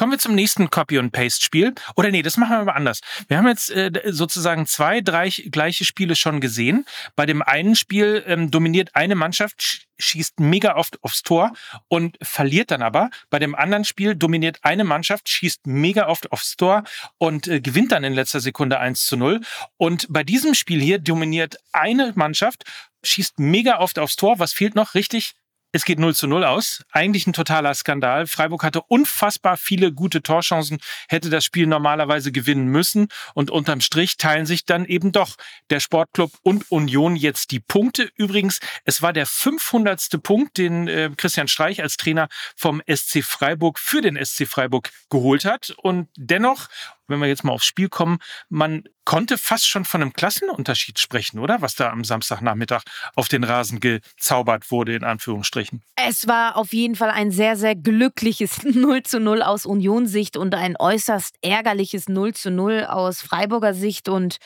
Kommen 0.00 0.12
wir 0.12 0.18
zum 0.18 0.34
nächsten 0.34 0.70
Copy- 0.70 0.96
und 0.96 1.10
Paste-Spiel. 1.10 1.74
Oder 1.94 2.10
nee, 2.10 2.22
das 2.22 2.38
machen 2.38 2.56
wir 2.56 2.64
mal 2.64 2.72
anders. 2.72 3.00
Wir 3.28 3.36
haben 3.36 3.46
jetzt 3.48 3.70
äh, 3.70 3.90
sozusagen 4.06 4.64
zwei, 4.64 5.02
drei 5.02 5.28
gleiche 5.28 5.84
Spiele 5.84 6.16
schon 6.16 6.40
gesehen. 6.40 6.86
Bei 7.16 7.26
dem 7.26 7.42
einen 7.42 7.76
Spiel 7.76 8.24
ähm, 8.26 8.50
dominiert 8.50 8.96
eine 8.96 9.14
Mannschaft, 9.14 9.86
schießt 9.98 10.40
mega 10.40 10.76
oft 10.76 11.04
aufs 11.04 11.22
Tor 11.22 11.52
und 11.88 12.16
verliert 12.22 12.70
dann 12.70 12.80
aber. 12.80 13.10
Bei 13.28 13.38
dem 13.38 13.54
anderen 13.54 13.84
Spiel 13.84 14.14
dominiert 14.14 14.60
eine 14.62 14.84
Mannschaft, 14.84 15.28
schießt 15.28 15.66
mega 15.66 16.08
oft 16.08 16.32
aufs 16.32 16.56
Tor 16.56 16.84
und 17.18 17.46
äh, 17.46 17.60
gewinnt 17.60 17.92
dann 17.92 18.02
in 18.02 18.14
letzter 18.14 18.40
Sekunde 18.40 18.78
1 18.78 19.04
zu 19.04 19.18
0. 19.18 19.42
Und 19.76 20.06
bei 20.08 20.24
diesem 20.24 20.54
Spiel 20.54 20.80
hier 20.80 20.98
dominiert 20.98 21.58
eine 21.74 22.14
Mannschaft, 22.14 22.64
schießt 23.02 23.38
mega 23.38 23.80
oft 23.80 23.98
aufs 23.98 24.16
Tor. 24.16 24.38
Was 24.38 24.54
fehlt 24.54 24.76
noch? 24.76 24.94
Richtig? 24.94 25.34
Es 25.72 25.84
geht 25.84 26.00
0 26.00 26.16
zu 26.16 26.26
0 26.26 26.44
aus. 26.44 26.84
Eigentlich 26.90 27.28
ein 27.28 27.32
totaler 27.32 27.74
Skandal. 27.74 28.26
Freiburg 28.26 28.64
hatte 28.64 28.82
unfassbar 28.82 29.56
viele 29.56 29.92
gute 29.92 30.20
Torchancen, 30.20 30.78
hätte 31.08 31.30
das 31.30 31.44
Spiel 31.44 31.68
normalerweise 31.68 32.32
gewinnen 32.32 32.66
müssen. 32.66 33.08
Und 33.34 33.52
unterm 33.52 33.80
Strich 33.80 34.16
teilen 34.16 34.46
sich 34.46 34.64
dann 34.64 34.84
eben 34.84 35.12
doch 35.12 35.36
der 35.70 35.78
Sportclub 35.78 36.32
und 36.42 36.70
Union 36.72 37.14
jetzt 37.14 37.52
die 37.52 37.60
Punkte. 37.60 38.10
Übrigens, 38.16 38.58
es 38.84 39.00
war 39.00 39.12
der 39.12 39.26
500. 39.26 40.22
Punkt, 40.22 40.58
den 40.58 40.88
äh, 40.88 41.10
Christian 41.16 41.46
Streich 41.46 41.82
als 41.82 41.96
Trainer 41.96 42.28
vom 42.56 42.82
SC 42.88 43.22
Freiburg 43.22 43.78
für 43.78 44.00
den 44.00 44.22
SC 44.22 44.48
Freiburg 44.48 44.90
geholt 45.08 45.44
hat. 45.44 45.70
Und 45.76 46.08
dennoch, 46.16 46.68
wenn 47.10 47.20
wir 47.20 47.28
jetzt 47.28 47.44
mal 47.44 47.52
aufs 47.52 47.66
Spiel 47.66 47.88
kommen, 47.88 48.18
man 48.48 48.84
konnte 49.04 49.38
fast 49.38 49.68
schon 49.68 49.84
von 49.84 50.02
einem 50.02 50.12
Klassenunterschied 50.12 50.98
sprechen, 50.98 51.40
oder? 51.40 51.60
Was 51.62 51.74
da 51.74 51.90
am 51.90 52.04
Samstagnachmittag 52.04 52.82
auf 53.16 53.28
den 53.28 53.44
Rasen 53.44 53.80
gezaubert 53.80 54.70
wurde, 54.70 54.94
in 54.94 55.04
Anführungsstrichen. 55.04 55.82
Es 55.96 56.28
war 56.28 56.56
auf 56.56 56.72
jeden 56.72 56.94
Fall 56.94 57.10
ein 57.10 57.30
sehr, 57.30 57.56
sehr 57.56 57.74
glückliches 57.74 58.62
0 58.64 59.02
zu 59.02 59.20
0 59.20 59.42
aus 59.42 59.66
Unionssicht 59.66 60.36
und 60.36 60.54
ein 60.54 60.76
äußerst 60.78 61.36
ärgerliches 61.42 62.08
0 62.08 62.34
zu 62.34 62.50
0 62.50 62.86
aus 62.88 63.20
Freiburger 63.20 63.74
Sicht. 63.74 64.08
Und 64.08 64.36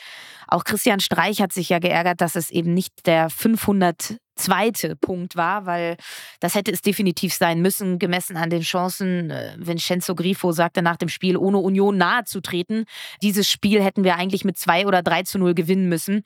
auch 0.47 0.63
Christian 0.63 0.99
Streich 0.99 1.41
hat 1.41 1.53
sich 1.53 1.69
ja 1.69 1.79
geärgert, 1.79 2.21
dass 2.21 2.35
es 2.35 2.49
eben 2.49 2.73
nicht 2.73 3.05
der 3.05 3.29
500 3.29 4.17
zweite 4.35 4.95
Punkt 4.95 5.35
war, 5.35 5.65
weil 5.65 5.97
das 6.39 6.55
hätte 6.55 6.71
es 6.71 6.81
definitiv 6.81 7.33
sein 7.33 7.61
müssen, 7.61 7.99
gemessen 7.99 8.37
an 8.37 8.49
den 8.49 8.61
Chancen. 8.61 9.29
Äh, 9.29 9.55
Vincenzo 9.57 10.15
Grifo 10.15 10.51
sagte 10.51 10.81
nach 10.81 10.97
dem 10.97 11.09
Spiel, 11.09 11.37
ohne 11.37 11.57
Union 11.57 11.97
nahezutreten. 11.97 12.85
Dieses 13.21 13.49
Spiel 13.49 13.81
hätten 13.81 14.03
wir 14.03 14.15
eigentlich 14.15 14.45
mit 14.45 14.57
2 14.57 14.87
oder 14.87 15.01
3 15.01 15.23
zu 15.23 15.39
0 15.39 15.53
gewinnen 15.53 15.89
müssen. 15.89 16.23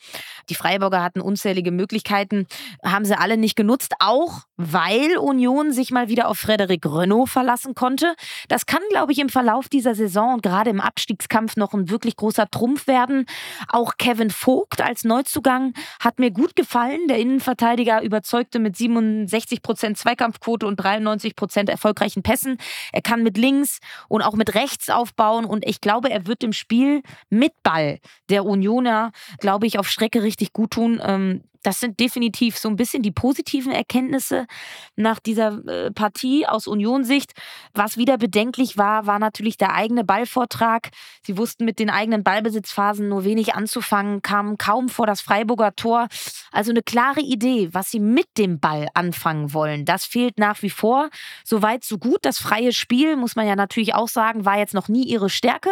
Die 0.50 0.56
Freiburger 0.56 1.04
hatten 1.04 1.22
unzählige 1.22 1.72
Möglichkeiten, 1.72 2.48
haben 2.84 3.06
sie 3.06 3.18
alle 3.18 3.38
nicht 3.38 3.56
genutzt, 3.56 3.94
auch 4.00 4.42
weil 4.58 5.18
Union 5.18 5.72
sich 5.72 5.92
mal 5.92 6.10
wieder 6.10 6.28
auf 6.28 6.38
Frederik 6.38 6.86
Renault 6.86 7.30
verlassen 7.30 7.76
konnte. 7.76 8.16
Das 8.48 8.66
kann, 8.66 8.82
glaube 8.90 9.12
ich, 9.12 9.20
im 9.20 9.30
Verlauf 9.30 9.70
dieser 9.70 9.96
Saison 9.96 10.36
und 10.36 10.44
gerade 10.44 10.70
im 10.70 10.82
Abstiegskampf 10.82 11.56
noch 11.56 11.74
ein 11.74 11.90
wirklich 11.90 12.16
großer 12.16 12.50
Trumpf 12.50 12.88
werden. 12.88 13.26
Auch 13.70 13.94
Kevin 13.98 14.32
Vogt 14.32 14.82
als 14.82 15.04
Neuzugang 15.04 15.74
hat 16.00 16.20
mir 16.20 16.32
gut 16.32 16.56
gefallen. 16.56 17.08
Der 17.08 17.18
Innenverteidiger 17.18 17.99
überzeugte 18.02 18.60
mit 18.60 18.78
67 18.78 19.62
Prozent 19.62 19.98
Zweikampfquote 19.98 20.66
und 20.66 20.78
93 20.78 21.36
Prozent 21.36 21.70
erfolgreichen 21.70 22.24
Pässen. 22.24 22.58
Er 22.92 23.02
kann 23.02 23.24
mit 23.24 23.38
links 23.38 23.80
und 24.08 24.22
auch 24.22 24.34
mit 24.36 24.56
rechts 24.56 24.90
aufbauen 24.90 25.46
und 25.46 25.66
ich 25.68 25.82
glaube, 25.82 26.10
er 26.10 26.28
wird 26.28 26.42
dem 26.42 26.54
Spiel 26.54 27.02
mit 27.30 27.54
Ball 27.64 28.00
der 28.30 28.46
Unioner, 28.46 29.12
glaube 29.40 29.68
ich, 29.68 29.80
auf 29.80 29.88
Strecke 29.88 30.24
richtig 30.24 30.54
gut 30.54 30.72
tun. 30.72 31.02
Ähm, 31.04 31.44
das 31.64 31.80
sind 31.80 32.00
definitiv 32.00 32.58
so 32.58 32.70
ein 32.70 32.76
bisschen 32.76 33.04
die 33.04 33.12
positiven 33.12 33.72
Erkenntnisse 33.72 34.48
nach 34.96 35.20
dieser 35.20 35.66
äh, 35.68 35.92
Partie 35.92 36.48
aus 36.48 36.68
Unionsicht. 36.68 37.34
Was 37.74 37.98
wieder 37.98 38.18
bedenklich 38.18 38.78
war, 38.78 39.06
war 39.06 39.20
natürlich 39.20 39.58
der 39.58 39.74
eigene 39.74 40.04
Ballvortrag. 40.04 40.90
Sie 41.26 41.38
wussten 41.38 41.66
mit 41.66 41.80
den 41.80 41.90
eigenen 41.90 42.24
Ballbesitzphasen 42.24 43.10
nur 43.10 43.24
wenig 43.26 43.56
anzufangen, 43.56 44.22
kamen 44.22 44.58
kaum 44.58 44.90
vor 44.90 45.06
das 45.06 45.22
Freiburger 45.22 45.76
Tor. 45.76 46.08
Also 46.52 46.72
eine 46.72 46.82
klare 46.82 47.22
Idee, 47.22 47.70
was 47.74 47.92
sie 47.92 48.00
mit 48.00 48.28
dem 48.38 48.60
Ball 48.60 48.88
anfangen 48.94 49.54
wollen. 49.54 49.86
Das 49.86 50.06
fehlt 50.06 50.38
nach 50.38 50.62
wie 50.62 50.70
vor. 50.70 51.10
Soweit, 51.44 51.84
so 51.84 51.98
gut. 51.98 52.20
Das 52.24 52.40
freie 52.40 52.72
Spiel, 52.72 53.18
muss 53.18 53.36
man 53.36 53.48
ja 53.48 53.56
natürlich 53.56 53.94
auch 53.94 54.08
sagen, 54.08 54.46
war 54.46 54.58
jetzt 54.58 54.74
noch 54.74 54.88
nie 54.88 55.04
ihre 55.04 55.30
Stärke. 55.30 55.70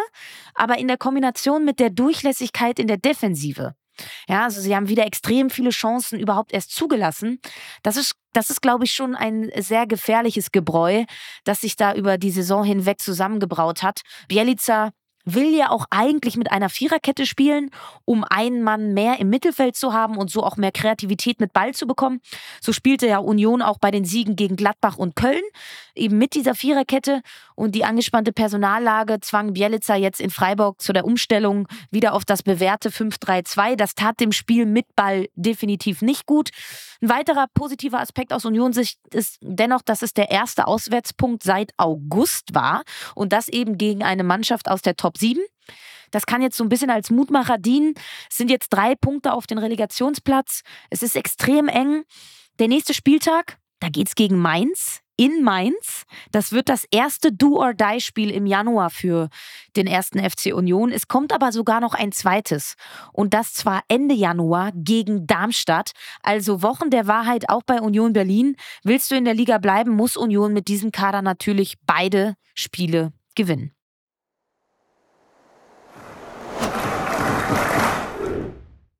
Aber 0.53 0.77
in 0.77 0.87
der 0.87 0.97
Kombination 0.97 1.63
mit 1.65 1.79
der 1.79 1.89
Durchlässigkeit 1.89 2.79
in 2.79 2.87
der 2.87 2.97
Defensive 2.97 3.73
ja, 4.27 4.43
also 4.43 4.61
sie 4.61 4.75
haben 4.75 4.89
wieder 4.89 5.05
extrem 5.05 5.49
viele 5.49 5.69
Chancen 5.69 6.19
überhaupt 6.19 6.53
erst 6.53 6.71
zugelassen. 6.75 7.39
Das 7.83 7.97
ist, 7.97 8.13
das 8.33 8.49
ist, 8.49 8.61
glaube 8.61 8.85
ich, 8.85 8.93
schon 8.93 9.15
ein 9.15 9.51
sehr 9.57 9.87
gefährliches 9.87 10.51
Gebräu, 10.51 11.05
das 11.43 11.61
sich 11.61 11.75
da 11.75 11.93
über 11.93 12.17
die 12.17 12.31
Saison 12.31 12.63
hinweg 12.63 13.01
zusammengebraut 13.01 13.83
hat. 13.83 14.01
Bielica 14.27 14.91
will 15.33 15.53
ja 15.55 15.69
auch 15.69 15.85
eigentlich 15.89 16.37
mit 16.37 16.51
einer 16.51 16.69
Viererkette 16.69 17.25
spielen, 17.25 17.69
um 18.05 18.23
einen 18.23 18.63
Mann 18.63 18.93
mehr 18.93 19.19
im 19.19 19.29
Mittelfeld 19.29 19.75
zu 19.75 19.93
haben 19.93 20.17
und 20.17 20.31
so 20.31 20.43
auch 20.43 20.57
mehr 20.57 20.71
Kreativität 20.71 21.39
mit 21.39 21.53
Ball 21.53 21.73
zu 21.73 21.85
bekommen. 21.85 22.21
So 22.61 22.71
spielte 22.71 23.07
ja 23.07 23.17
Union 23.17 23.61
auch 23.61 23.77
bei 23.77 23.91
den 23.91 24.05
Siegen 24.05 24.35
gegen 24.35 24.55
Gladbach 24.55 24.97
und 24.97 25.15
Köln, 25.15 25.43
eben 25.95 26.17
mit 26.17 26.33
dieser 26.33 26.55
Viererkette. 26.55 27.21
Und 27.55 27.75
die 27.75 27.83
angespannte 27.83 28.31
Personallage 28.31 29.19
zwang 29.19 29.53
Bielica 29.53 29.95
jetzt 29.95 30.21
in 30.21 30.29
Freiburg 30.29 30.81
zu 30.81 30.93
der 30.93 31.05
Umstellung 31.05 31.67
wieder 31.91 32.13
auf 32.13 32.23
das 32.23 32.43
bewährte 32.43 32.89
5-3-2. 32.89 33.75
Das 33.75 33.95
tat 33.95 34.19
dem 34.19 34.31
Spiel 34.31 34.65
mit 34.65 34.95
Ball 34.95 35.27
definitiv 35.35 36.01
nicht 36.01 36.25
gut. 36.25 36.51
Ein 37.01 37.09
weiterer 37.09 37.47
positiver 37.53 37.99
Aspekt 37.99 38.33
aus 38.33 38.45
Unionssicht 38.45 38.99
ist 39.13 39.37
dennoch, 39.41 39.81
dass 39.81 40.01
es 40.01 40.13
der 40.13 40.31
erste 40.31 40.67
Auswärtspunkt 40.67 41.43
seit 41.43 41.73
August 41.77 42.55
war 42.55 42.83
und 43.13 43.33
das 43.33 43.47
eben 43.47 43.77
gegen 43.77 44.03
eine 44.03 44.23
Mannschaft 44.23 44.69
aus 44.69 44.81
der 44.81 44.95
Top 44.95 45.16
7. 45.17 45.41
Das 46.11 46.25
kann 46.25 46.41
jetzt 46.41 46.57
so 46.57 46.63
ein 46.63 46.69
bisschen 46.69 46.89
als 46.89 47.09
Mutmacher 47.09 47.57
dienen. 47.57 47.93
Es 48.29 48.37
sind 48.37 48.49
jetzt 48.49 48.69
drei 48.69 48.95
Punkte 48.95 49.33
auf 49.33 49.47
den 49.47 49.57
Relegationsplatz. 49.57 50.61
Es 50.89 51.03
ist 51.03 51.15
extrem 51.15 51.67
eng. 51.67 52.03
Der 52.59 52.67
nächste 52.67 52.93
Spieltag, 52.93 53.57
da 53.79 53.89
geht 53.89 54.07
es 54.07 54.15
gegen 54.15 54.37
Mainz 54.39 55.01
in 55.17 55.43
Mainz. 55.43 56.03
Das 56.31 56.51
wird 56.51 56.69
das 56.69 56.85
erste 56.91 57.33
Do-or-Die-Spiel 57.33 58.29
im 58.29 58.45
Januar 58.45 58.89
für 58.89 59.29
den 59.75 59.87
ersten 59.87 60.19
FC 60.19 60.53
Union. 60.53 60.91
Es 60.91 61.07
kommt 61.07 61.33
aber 61.33 61.51
sogar 61.51 61.81
noch 61.81 61.95
ein 61.95 62.11
zweites. 62.11 62.75
Und 63.11 63.33
das 63.33 63.53
zwar 63.53 63.81
Ende 63.87 64.15
Januar 64.15 64.71
gegen 64.73 65.25
Darmstadt. 65.27 65.91
Also 66.21 66.61
Wochen 66.61 66.91
der 66.91 67.07
Wahrheit 67.07 67.49
auch 67.49 67.63
bei 67.63 67.81
Union 67.81 68.13
Berlin. 68.13 68.55
Willst 68.83 69.11
du 69.11 69.15
in 69.15 69.25
der 69.25 69.33
Liga 69.33 69.57
bleiben, 69.57 69.91
muss 69.91 70.15
Union 70.15 70.53
mit 70.53 70.67
diesem 70.67 70.91
Kader 70.91 71.23
natürlich 71.23 71.75
beide 71.85 72.35
Spiele 72.53 73.11
gewinnen. 73.35 73.76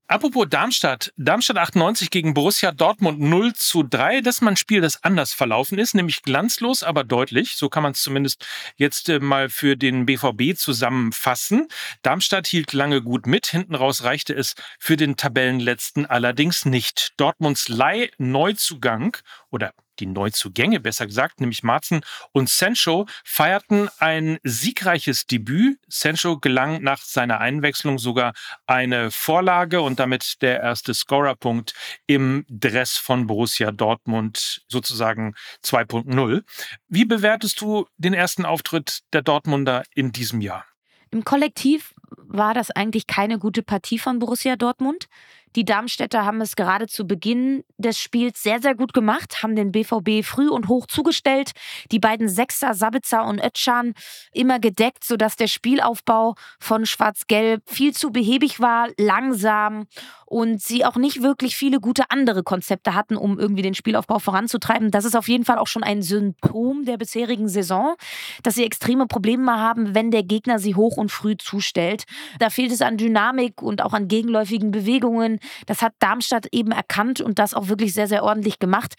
Apropos 0.09 0.47
Darmstadt. 0.49 1.11
Darmstadt 1.17 1.57
98 1.57 2.09
gegen 2.09 2.33
Borussia 2.33 2.71
Dortmund 2.71 3.19
0 3.19 3.53
zu 3.53 3.83
3. 3.83 4.21
Das 4.21 4.35
ist 4.35 4.41
mal 4.41 4.51
ein 4.51 4.55
Spiel, 4.55 4.79
das 4.79 5.03
anders 5.03 5.33
verlaufen 5.33 5.77
ist, 5.77 5.95
nämlich 5.95 6.21
glanzlos, 6.21 6.81
aber 6.81 7.03
deutlich. 7.03 7.57
So 7.57 7.67
kann 7.67 7.83
man 7.83 7.91
es 7.91 8.03
zumindest 8.03 8.47
jetzt 8.77 9.09
äh, 9.09 9.19
mal 9.19 9.49
für 9.49 9.75
den 9.75 10.05
BVB 10.05 10.55
zusammenfassen. 10.57 11.67
Darmstadt 12.03 12.47
hielt 12.47 12.71
lange 12.71 13.01
gut 13.01 13.27
mit. 13.27 13.47
Hinten 13.47 13.75
raus 13.75 14.03
reichte 14.03 14.33
es 14.33 14.55
für 14.79 14.95
den 14.95 15.17
Tabellenletzten 15.17 16.05
allerdings 16.05 16.63
nicht. 16.63 17.11
Dortmunds 17.17 17.67
Leih-Neuzugang 17.67 19.17
oder 19.51 19.73
die 19.99 20.05
Neuzugänge, 20.05 20.79
besser 20.79 21.05
gesagt, 21.05 21.39
nämlich 21.41 21.63
Marzen 21.63 22.01
und 22.31 22.49
Sancho, 22.49 23.05
feierten 23.23 23.89
ein 23.99 24.37
siegreiches 24.43 25.25
Debüt. 25.25 25.79
Sancho 25.87 26.37
gelang 26.39 26.81
nach 26.81 27.01
seiner 27.01 27.39
Einwechslung 27.39 27.99
sogar 27.99 28.33
eine 28.65 29.11
Vorlage 29.11 29.81
und 29.81 29.99
damit 29.99 30.41
der 30.41 30.61
erste 30.61 30.93
Scorerpunkt 30.93 31.73
im 32.05 32.45
Dress 32.49 32.97
von 32.97 33.27
Borussia 33.27 33.71
Dortmund 33.71 34.63
sozusagen 34.67 35.35
2.0. 35.63 36.43
Wie 36.87 37.05
bewertest 37.05 37.61
du 37.61 37.87
den 37.97 38.13
ersten 38.13 38.45
Auftritt 38.45 39.01
der 39.13 39.21
Dortmunder 39.21 39.83
in 39.93 40.11
diesem 40.11 40.41
Jahr? 40.41 40.65
Im 41.11 41.23
Kollektiv 41.23 41.93
war 42.17 42.53
das 42.53 42.71
eigentlich 42.71 43.07
keine 43.07 43.39
gute 43.39 43.63
Partie 43.63 43.99
von 43.99 44.19
Borussia 44.19 44.55
Dortmund. 44.55 45.07
Die 45.55 45.65
Darmstädter 45.65 46.25
haben 46.25 46.41
es 46.41 46.55
gerade 46.55 46.87
zu 46.87 47.07
Beginn 47.07 47.63
des 47.77 47.99
Spiels 47.99 48.43
sehr, 48.43 48.61
sehr 48.61 48.75
gut 48.75 48.93
gemacht, 48.93 49.41
haben 49.43 49.55
den 49.55 49.71
BVB 49.71 50.23
früh 50.23 50.49
und 50.49 50.67
hoch 50.67 50.87
zugestellt. 50.87 51.51
Die 51.91 51.99
beiden 51.99 52.29
Sechser, 52.29 52.73
Sabitzer 52.73 53.25
und 53.25 53.43
Ötschan, 53.43 53.93
immer 54.33 54.59
gedeckt, 54.59 55.03
sodass 55.03 55.35
der 55.35 55.47
Spielaufbau 55.47 56.35
von 56.59 56.85
Schwarz-Gelb 56.85 57.63
viel 57.65 57.93
zu 57.93 58.11
behäbig 58.11 58.59
war, 58.59 58.89
langsam 58.97 59.87
und 60.27 60.61
sie 60.61 60.83
auch 60.85 60.97
nicht 60.97 61.21
wirklich 61.21 61.55
viele 61.55 61.79
gute 61.79 62.11
andere 62.11 62.43
Konzepte 62.43 62.93
hatten, 62.93 63.15
um 63.15 63.39
irgendwie 63.39 63.61
den 63.61 63.73
Spielaufbau 63.73 64.19
voranzutreiben. 64.19 64.91
Das 64.91 65.05
ist 65.05 65.15
auf 65.15 65.27
jeden 65.27 65.45
Fall 65.45 65.57
auch 65.57 65.67
schon 65.67 65.83
ein 65.83 66.01
Symptom 66.01 66.85
der 66.85 66.97
bisherigen 66.97 67.47
Saison, 67.47 67.95
dass 68.43 68.55
sie 68.55 68.65
extreme 68.65 69.07
Probleme 69.07 69.53
haben, 69.53 69.95
wenn 69.95 70.11
der 70.11 70.23
Gegner 70.23 70.59
sie 70.59 70.75
hoch 70.75 70.97
und 70.97 71.11
früh 71.11 71.37
zustellt. 71.37 72.03
Da 72.39 72.49
fehlt 72.49 72.71
es 72.71 72.81
an 72.81 72.97
Dynamik 72.97 73.61
und 73.61 73.81
auch 73.81 73.93
an 73.93 74.07
gegenläufigen 74.07 74.71
Bewegungen. 74.71 75.39
Das 75.65 75.81
hat 75.81 75.93
Darmstadt 75.99 76.47
eben 76.51 76.71
erkannt 76.71 77.21
und 77.21 77.39
das 77.39 77.53
auch 77.53 77.69
wirklich 77.69 77.93
sehr, 77.93 78.07
sehr 78.07 78.23
ordentlich 78.23 78.59
gemacht. 78.59 78.95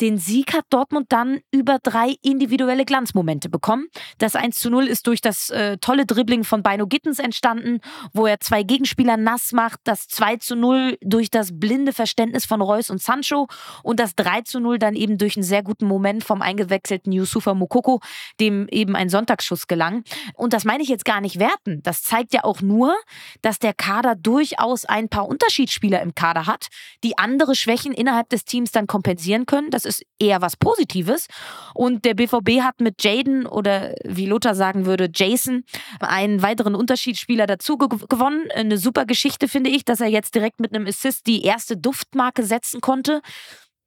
Den 0.00 0.16
Sieg 0.16 0.54
hat 0.54 0.64
Dortmund 0.70 1.06
dann 1.10 1.40
über 1.50 1.78
drei 1.82 2.14
individuelle 2.22 2.86
Glanzmomente 2.86 3.50
bekommen. 3.50 3.88
Das 4.16 4.34
1 4.34 4.58
zu 4.58 4.70
0 4.70 4.86
ist 4.86 5.06
durch 5.06 5.20
das 5.20 5.50
äh, 5.50 5.76
tolle 5.78 6.06
Dribbling 6.06 6.42
von 6.44 6.62
Beino 6.62 6.86
Gittens 6.86 7.18
entstanden, 7.18 7.80
wo 8.14 8.26
er 8.26 8.40
zwei 8.40 8.62
Gegenspieler 8.62 9.18
nass 9.18 9.52
macht. 9.52 9.80
Das 9.84 10.08
2 10.08 10.36
zu 10.36 10.56
0 10.56 10.96
durch 11.02 11.30
das 11.30 11.58
blinde 11.58 11.92
Verständnis 11.92 12.46
von 12.46 12.62
Reus 12.62 12.88
und 12.88 13.02
Sancho. 13.02 13.48
Und 13.82 14.00
das 14.00 14.14
3 14.14 14.42
zu 14.42 14.58
0 14.60 14.78
dann 14.78 14.94
eben 14.94 15.18
durch 15.18 15.36
einen 15.36 15.42
sehr 15.42 15.62
guten 15.62 15.86
Moment 15.86 16.24
vom 16.24 16.40
eingewechselten 16.40 17.12
Yusufa 17.12 17.52
Mukoko, 17.52 18.00
dem 18.40 18.68
eben 18.68 18.96
ein 18.96 19.10
Sonntagsschuss 19.10 19.66
gelang. 19.66 20.04
Und 20.34 20.54
das 20.54 20.64
meine 20.64 20.82
ich 20.82 20.88
jetzt 20.88 21.04
gar 21.04 21.20
nicht 21.20 21.38
werten. 21.38 21.82
Das 21.82 22.02
zeigt 22.02 22.32
ja 22.32 22.44
auch 22.44 22.62
nur, 22.62 22.94
dass 23.42 23.58
der 23.58 23.74
Kader 23.74 24.14
durchaus 24.14 24.86
ein 24.86 25.10
paar 25.10 25.28
Unterschiedsspieler 25.28 26.00
im 26.00 26.14
Kader 26.14 26.46
hat, 26.46 26.68
die 27.04 27.18
andere 27.18 27.54
Schwächen 27.54 27.92
innerhalb 27.92 28.30
des 28.30 28.46
Teams 28.46 28.72
dann 28.72 28.86
kompensieren 28.86 29.44
können. 29.44 29.70
Das 29.70 29.89
ist 29.90 30.02
eher 30.18 30.40
was 30.40 30.56
Positives. 30.56 31.26
Und 31.74 32.04
der 32.04 32.14
BVB 32.14 32.62
hat 32.62 32.80
mit 32.80 33.02
Jaden 33.02 33.46
oder 33.46 33.94
wie 34.04 34.26
Lothar 34.26 34.54
sagen 34.54 34.86
würde, 34.86 35.10
Jason, 35.14 35.64
einen 36.00 36.42
weiteren 36.42 36.74
Unterschiedsspieler 36.74 37.46
dazu 37.46 37.76
gewonnen. 37.76 38.48
Eine 38.54 38.78
super 38.78 39.04
Geschichte 39.04 39.48
finde 39.48 39.70
ich, 39.70 39.84
dass 39.84 40.00
er 40.00 40.08
jetzt 40.08 40.34
direkt 40.34 40.60
mit 40.60 40.74
einem 40.74 40.86
Assist 40.86 41.26
die 41.26 41.44
erste 41.44 41.76
Duftmarke 41.76 42.42
setzen 42.44 42.80
konnte. 42.80 43.20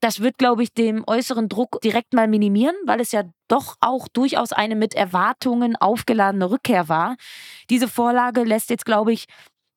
Das 0.04 0.20
wird, 0.20 0.38
glaube 0.38 0.64
ich, 0.64 0.74
dem 0.74 1.06
äußeren 1.08 1.48
Druck 1.48 1.80
direkt 1.82 2.14
mal 2.14 2.28
minimieren, 2.28 2.76
weil 2.86 3.00
es 3.00 3.14
ja 3.14 3.24
doch 3.48 3.78
auch 3.80 4.10
durchaus 4.10 4.52
eine 4.52 4.76
mit 4.76 4.96
Erwartungen 4.96 5.78
aufgeladene 5.78 6.52
Rückkehr 6.52 6.90
war. 6.90 7.16
Diese 7.70 7.88
Vorlage 7.88 8.44
lässt 8.44 8.70
jetzt, 8.70 8.86
glaube 8.86 9.14
ich, 9.14 9.28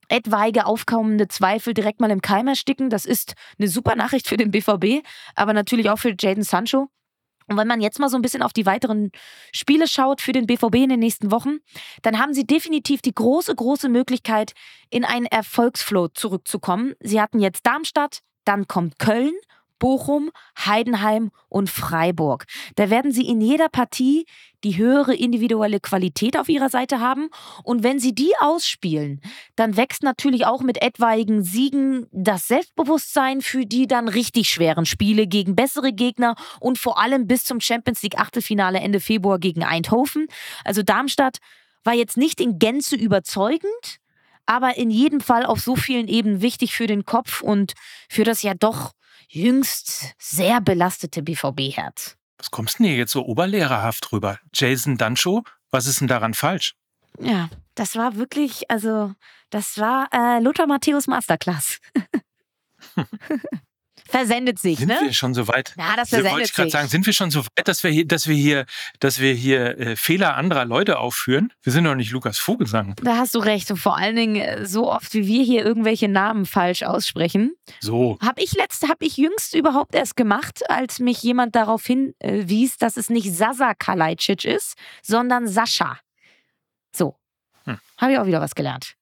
etwaige 0.08 0.66
aufkommende 0.66 1.28
Zweifel 1.28 1.74
direkt 1.74 2.00
mal 2.00 2.10
im 2.10 2.22
Keim 2.22 2.48
ersticken. 2.48 2.90
Das 2.90 3.04
ist 3.04 3.34
eine 3.58 3.68
super 3.68 3.96
Nachricht 3.96 4.28
für 4.28 4.36
den 4.36 4.50
BVB, 4.50 5.06
aber 5.34 5.52
natürlich 5.52 5.90
auch 5.90 5.98
für 5.98 6.14
Jaden 6.18 6.42
Sancho. 6.42 6.88
Und 7.48 7.56
wenn 7.56 7.68
man 7.68 7.80
jetzt 7.80 8.00
mal 8.00 8.08
so 8.08 8.16
ein 8.16 8.22
bisschen 8.22 8.42
auf 8.42 8.52
die 8.52 8.66
weiteren 8.66 9.10
Spiele 9.52 9.86
schaut 9.86 10.20
für 10.20 10.32
den 10.32 10.46
BVB 10.46 10.74
in 10.74 10.88
den 10.88 11.00
nächsten 11.00 11.30
Wochen, 11.30 11.58
dann 12.02 12.18
haben 12.18 12.34
sie 12.34 12.44
definitiv 12.44 13.02
die 13.02 13.14
große, 13.14 13.54
große 13.54 13.88
Möglichkeit, 13.88 14.52
in 14.90 15.04
einen 15.04 15.26
Erfolgsflow 15.26 16.08
zurückzukommen. 16.08 16.94
Sie 17.00 17.20
hatten 17.20 17.38
jetzt 17.38 17.64
Darmstadt, 17.64 18.20
dann 18.44 18.66
kommt 18.66 18.98
Köln 18.98 19.32
Bochum, 19.78 20.30
Heidenheim 20.58 21.30
und 21.48 21.70
Freiburg. 21.70 22.44
Da 22.76 22.90
werden 22.90 23.12
sie 23.12 23.26
in 23.26 23.40
jeder 23.40 23.68
Partie 23.68 24.26
die 24.64 24.76
höhere 24.76 25.14
individuelle 25.14 25.80
Qualität 25.80 26.36
auf 26.38 26.48
ihrer 26.48 26.68
Seite 26.68 26.98
haben. 26.98 27.28
Und 27.62 27.82
wenn 27.82 27.98
sie 27.98 28.14
die 28.14 28.32
ausspielen, 28.40 29.20
dann 29.54 29.76
wächst 29.76 30.02
natürlich 30.02 30.46
auch 30.46 30.62
mit 30.62 30.82
etwaigen 30.82 31.42
Siegen 31.42 32.06
das 32.10 32.48
Selbstbewusstsein 32.48 33.42
für 33.42 33.64
die 33.64 33.86
dann 33.86 34.08
richtig 34.08 34.48
schweren 34.48 34.86
Spiele 34.86 35.26
gegen 35.26 35.54
bessere 35.54 35.92
Gegner 35.92 36.34
und 36.60 36.78
vor 36.78 36.98
allem 36.98 37.26
bis 37.26 37.44
zum 37.44 37.60
Champions 37.60 38.02
League 38.02 38.18
Achtelfinale 38.18 38.80
Ende 38.80 39.00
Februar 39.00 39.38
gegen 39.38 39.62
Eindhoven. 39.62 40.26
Also 40.64 40.82
Darmstadt 40.82 41.38
war 41.84 41.94
jetzt 41.94 42.16
nicht 42.16 42.40
in 42.40 42.58
Gänze 42.58 42.96
überzeugend, 42.96 44.00
aber 44.46 44.76
in 44.76 44.90
jedem 44.90 45.20
Fall 45.20 45.46
auf 45.46 45.60
so 45.60 45.76
vielen 45.76 46.08
Ebenen 46.08 46.42
wichtig 46.42 46.74
für 46.74 46.86
den 46.86 47.04
Kopf 47.04 47.42
und 47.42 47.74
für 48.08 48.24
das 48.24 48.42
ja 48.42 48.54
doch 48.54 48.92
jüngst 49.28 50.14
sehr 50.18 50.60
belastete 50.60 51.22
BVB-Herz. 51.22 52.16
Was 52.38 52.50
kommst 52.50 52.78
du 52.78 52.82
denn 52.82 52.90
hier 52.90 52.98
jetzt 52.98 53.12
so 53.12 53.24
oberlehrerhaft 53.24 54.12
rüber? 54.12 54.38
Jason 54.52 54.98
Dancho, 54.98 55.42
was 55.70 55.86
ist 55.86 56.00
denn 56.00 56.08
daran 56.08 56.34
falsch? 56.34 56.74
Ja, 57.18 57.48
das 57.74 57.96
war 57.96 58.16
wirklich, 58.16 58.70
also, 58.70 59.14
das 59.50 59.78
war 59.78 60.08
äh, 60.12 60.40
Lothar 60.40 60.66
Matthäus 60.66 61.06
Masterclass. 61.06 61.80
versendet 64.08 64.58
sich, 64.58 64.78
sind 64.78 64.88
ne? 64.88 64.98
Sind 64.98 65.06
wir 65.06 65.14
schon 65.14 65.34
so 65.34 65.48
weit? 65.48 65.74
Ja, 65.76 65.96
das 65.96 66.10
versendet 66.10 66.32
wollte 66.32 66.44
ich 66.46 66.52
gerade 66.52 66.70
sagen, 66.70 66.88
sind 66.88 67.06
wir 67.06 67.12
schon 67.12 67.30
so 67.30 67.40
weit, 67.40 67.68
dass 67.68 67.82
wir 67.82 67.90
hier, 67.90 68.06
dass 68.06 68.26
wir 68.26 68.34
hier, 68.34 68.66
dass 69.00 69.20
wir 69.20 69.34
hier 69.34 69.78
äh, 69.78 69.96
Fehler 69.96 70.36
anderer 70.36 70.64
Leute 70.64 70.98
aufführen? 70.98 71.52
Wir 71.62 71.72
sind 71.72 71.84
doch 71.84 71.94
nicht 71.94 72.10
Lukas 72.10 72.38
Vogelsang. 72.38 72.94
Da 73.02 73.16
hast 73.16 73.34
du 73.34 73.38
recht. 73.38 73.70
Und 73.70 73.78
vor 73.78 73.96
allen 73.96 74.16
Dingen, 74.16 74.36
äh, 74.36 74.66
so 74.66 74.90
oft 74.90 75.14
wie 75.14 75.26
wir 75.26 75.42
hier 75.42 75.64
irgendwelche 75.64 76.08
Namen 76.08 76.46
falsch 76.46 76.82
aussprechen. 76.82 77.54
So. 77.80 78.18
Habe 78.22 78.42
ich 78.42 78.52
letzt, 78.52 78.88
habe 78.88 79.04
ich 79.04 79.16
jüngst 79.16 79.54
überhaupt 79.54 79.94
erst 79.94 80.16
gemacht, 80.16 80.68
als 80.70 80.98
mich 80.98 81.22
jemand 81.22 81.56
darauf 81.56 81.84
hinwies, 81.84 82.78
dass 82.78 82.96
es 82.96 83.10
nicht 83.10 83.34
Sasa 83.34 83.74
Kalajdzic 83.74 84.44
ist, 84.44 84.74
sondern 85.02 85.48
Sascha. 85.48 85.98
So. 86.94 87.16
Hm. 87.64 87.78
Habe 87.98 88.12
ich 88.12 88.18
auch 88.18 88.26
wieder 88.26 88.40
was 88.40 88.54
gelernt. 88.54 88.96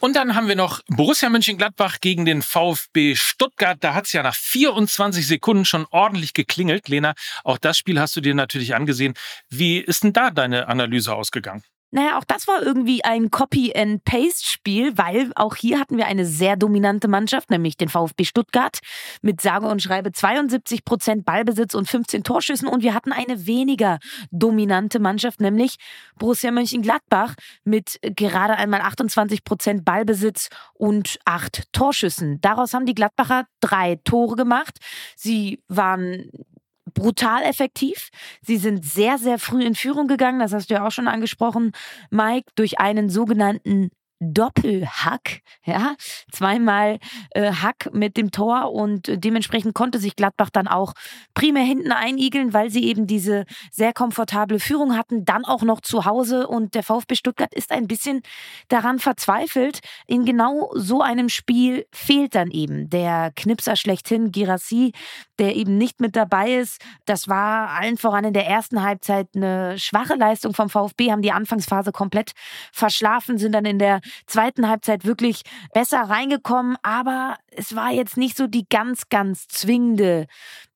Und 0.00 0.16
dann 0.16 0.34
haben 0.34 0.48
wir 0.48 0.56
noch 0.56 0.80
Borussia 0.88 1.28
Mönchengladbach 1.28 2.00
gegen 2.00 2.24
den 2.24 2.40
VfB 2.40 3.14
Stuttgart. 3.16 3.76
Da 3.80 3.92
hat 3.92 4.06
es 4.06 4.14
ja 4.14 4.22
nach 4.22 4.34
24 4.34 5.26
Sekunden 5.26 5.66
schon 5.66 5.86
ordentlich 5.90 6.32
geklingelt. 6.32 6.88
Lena, 6.88 7.12
auch 7.44 7.58
das 7.58 7.76
Spiel 7.76 8.00
hast 8.00 8.16
du 8.16 8.22
dir 8.22 8.34
natürlich 8.34 8.74
angesehen. 8.74 9.12
Wie 9.50 9.78
ist 9.78 10.02
denn 10.02 10.14
da 10.14 10.30
deine 10.30 10.68
Analyse 10.68 11.14
ausgegangen? 11.14 11.62
Naja, 11.92 12.18
auch 12.18 12.24
das 12.24 12.46
war 12.46 12.62
irgendwie 12.62 13.04
ein 13.04 13.30
Copy-and-Paste-Spiel, 13.30 14.96
weil 14.96 15.32
auch 15.34 15.56
hier 15.56 15.80
hatten 15.80 15.96
wir 15.96 16.06
eine 16.06 16.24
sehr 16.24 16.56
dominante 16.56 17.08
Mannschaft, 17.08 17.50
nämlich 17.50 17.76
den 17.76 17.88
VfB 17.88 18.24
Stuttgart 18.24 18.78
mit 19.22 19.40
sage 19.40 19.66
und 19.66 19.82
schreibe 19.82 20.12
72 20.12 20.84
Prozent 20.84 21.24
Ballbesitz 21.24 21.74
und 21.74 21.88
15 21.88 22.22
Torschüssen 22.22 22.68
und 22.68 22.82
wir 22.84 22.94
hatten 22.94 23.12
eine 23.12 23.46
weniger 23.46 23.98
dominante 24.30 25.00
Mannschaft, 25.00 25.40
nämlich 25.40 25.76
Borussia 26.16 26.52
Mönchengladbach 26.52 27.34
mit 27.64 27.98
gerade 28.02 28.56
einmal 28.56 28.82
28 28.82 29.42
Prozent 29.42 29.84
Ballbesitz 29.84 30.48
und 30.74 31.18
acht 31.24 31.64
Torschüssen. 31.72 32.40
Daraus 32.40 32.72
haben 32.72 32.86
die 32.86 32.94
Gladbacher 32.94 33.46
drei 33.60 33.96
Tore 34.04 34.36
gemacht. 34.36 34.78
Sie 35.16 35.62
waren 35.66 36.30
brutal 36.94 37.42
effektiv. 37.42 38.10
Sie 38.42 38.56
sind 38.56 38.84
sehr, 38.84 39.18
sehr 39.18 39.38
früh 39.38 39.64
in 39.64 39.74
Führung 39.74 40.08
gegangen. 40.08 40.40
Das 40.40 40.52
hast 40.52 40.70
du 40.70 40.74
ja 40.74 40.86
auch 40.86 40.92
schon 40.92 41.08
angesprochen, 41.08 41.72
Mike, 42.10 42.50
durch 42.54 42.78
einen 42.78 43.10
sogenannten 43.10 43.90
Doppelhack, 44.20 45.40
ja, 45.64 45.94
zweimal 46.30 46.98
äh, 47.30 47.52
Hack 47.52 47.88
mit 47.92 48.18
dem 48.18 48.30
Tor 48.30 48.70
und 48.72 49.10
dementsprechend 49.24 49.74
konnte 49.74 49.98
sich 49.98 50.14
Gladbach 50.14 50.50
dann 50.50 50.68
auch 50.68 50.92
primär 51.32 51.62
hinten 51.62 51.90
einigeln, 51.90 52.52
weil 52.52 52.68
sie 52.70 52.84
eben 52.84 53.06
diese 53.06 53.46
sehr 53.72 53.94
komfortable 53.94 54.60
Führung 54.60 54.94
hatten, 54.94 55.24
dann 55.24 55.46
auch 55.46 55.62
noch 55.62 55.80
zu 55.80 56.04
Hause 56.04 56.46
und 56.48 56.74
der 56.74 56.82
VfB 56.82 57.14
Stuttgart 57.14 57.54
ist 57.54 57.72
ein 57.72 57.86
bisschen 57.86 58.20
daran 58.68 58.98
verzweifelt. 58.98 59.80
In 60.06 60.26
genau 60.26 60.70
so 60.74 61.00
einem 61.00 61.30
Spiel 61.30 61.86
fehlt 61.90 62.34
dann 62.34 62.50
eben 62.50 62.90
der 62.90 63.32
Knipser 63.34 63.74
schlechthin, 63.74 64.32
Girassi, 64.32 64.92
der 65.38 65.56
eben 65.56 65.78
nicht 65.78 66.00
mit 66.00 66.14
dabei 66.14 66.56
ist. 66.56 66.82
Das 67.06 67.26
war 67.28 67.70
allen 67.70 67.96
voran 67.96 68.24
in 68.24 68.34
der 68.34 68.46
ersten 68.46 68.82
Halbzeit 68.82 69.28
eine 69.34 69.78
schwache 69.78 70.16
Leistung 70.16 70.52
vom 70.52 70.68
VfB, 70.68 71.10
haben 71.10 71.22
die 71.22 71.32
Anfangsphase 71.32 71.90
komplett 71.90 72.32
verschlafen, 72.70 73.38
sind 73.38 73.52
dann 73.52 73.64
in 73.64 73.78
der 73.78 74.00
zweiten 74.26 74.68
Halbzeit 74.68 75.04
wirklich 75.04 75.42
besser 75.72 76.02
reingekommen, 76.02 76.76
aber 76.82 77.36
es 77.50 77.74
war 77.74 77.90
jetzt 77.92 78.16
nicht 78.16 78.36
so 78.36 78.46
die 78.46 78.66
ganz, 78.68 79.08
ganz 79.08 79.48
zwingende 79.48 80.26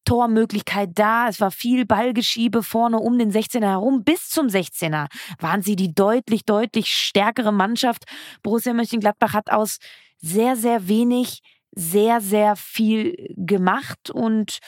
Tormöglichkeit 0.05 0.91
da. 0.95 1.29
Es 1.29 1.41
war 1.41 1.51
viel 1.51 1.87
Ballgeschiebe 1.87 2.63
vorne 2.63 2.99
um 2.99 3.19
den 3.19 3.33
16er 3.33 3.69
herum. 3.69 4.05
Bis 4.05 4.29
zum 4.29 4.47
16er 4.49 5.07
waren 5.39 5.63
sie 5.63 5.77
die 5.77 5.95
deutlich, 5.95 6.45
deutlich 6.45 6.89
stärkere 6.89 7.53
Mannschaft. 7.53 8.05
Borussia 8.43 8.75
Mönchengladbach 8.75 9.33
hat 9.33 9.51
aus 9.51 9.79
sehr, 10.19 10.57
sehr 10.57 10.89
wenig 10.89 11.41
sehr, 11.75 12.21
sehr 12.21 12.57
viel 12.57 13.33
gemacht 13.37 14.11
und 14.11 14.61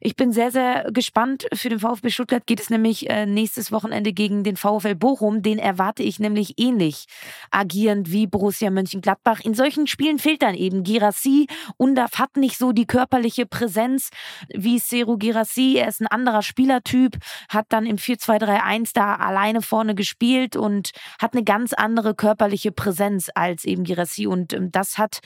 ich 0.00 0.16
bin 0.16 0.32
sehr, 0.32 0.50
sehr 0.50 0.88
gespannt. 0.92 1.46
Für 1.52 1.68
den 1.68 1.80
VfB 1.80 2.10
Stuttgart 2.10 2.46
geht 2.46 2.60
es 2.60 2.70
nämlich 2.70 3.10
äh, 3.10 3.26
nächstes 3.26 3.72
Wochenende 3.72 4.12
gegen 4.12 4.44
den 4.44 4.56
VfL 4.56 4.94
Bochum. 4.94 5.42
Den 5.42 5.58
erwarte 5.58 6.02
ich 6.02 6.20
nämlich 6.20 6.54
ähnlich 6.58 7.06
agierend 7.50 8.12
wie 8.12 8.26
Borussia 8.26 8.70
Mönchengladbach. 8.70 9.40
In 9.40 9.54
solchen 9.54 9.86
Spielen 9.86 10.18
fehlt 10.18 10.42
dann 10.42 10.54
eben 10.54 10.84
Girassi. 10.84 11.48
Undaf 11.76 12.18
hat 12.18 12.36
nicht 12.36 12.58
so 12.58 12.72
die 12.72 12.86
körperliche 12.86 13.46
Präsenz 13.46 14.10
wie 14.54 14.78
Seru 14.78 15.16
Girassi. 15.18 15.76
Er 15.76 15.88
ist 15.88 16.00
ein 16.00 16.06
anderer 16.06 16.42
Spielertyp, 16.42 17.16
hat 17.48 17.66
dann 17.70 17.86
im 17.86 17.96
4-2-3-1 17.96 18.90
da 18.94 19.16
alleine 19.16 19.62
vorne 19.62 19.94
gespielt 19.94 20.54
und 20.54 20.90
hat 21.20 21.32
eine 21.32 21.42
ganz 21.42 21.72
andere 21.72 22.14
körperliche 22.14 22.70
Präsenz 22.70 23.30
als 23.34 23.64
eben 23.64 23.82
Girassi. 23.82 24.26
Und 24.26 24.52
ähm, 24.52 24.70
das 24.70 24.96
hat 24.96 25.20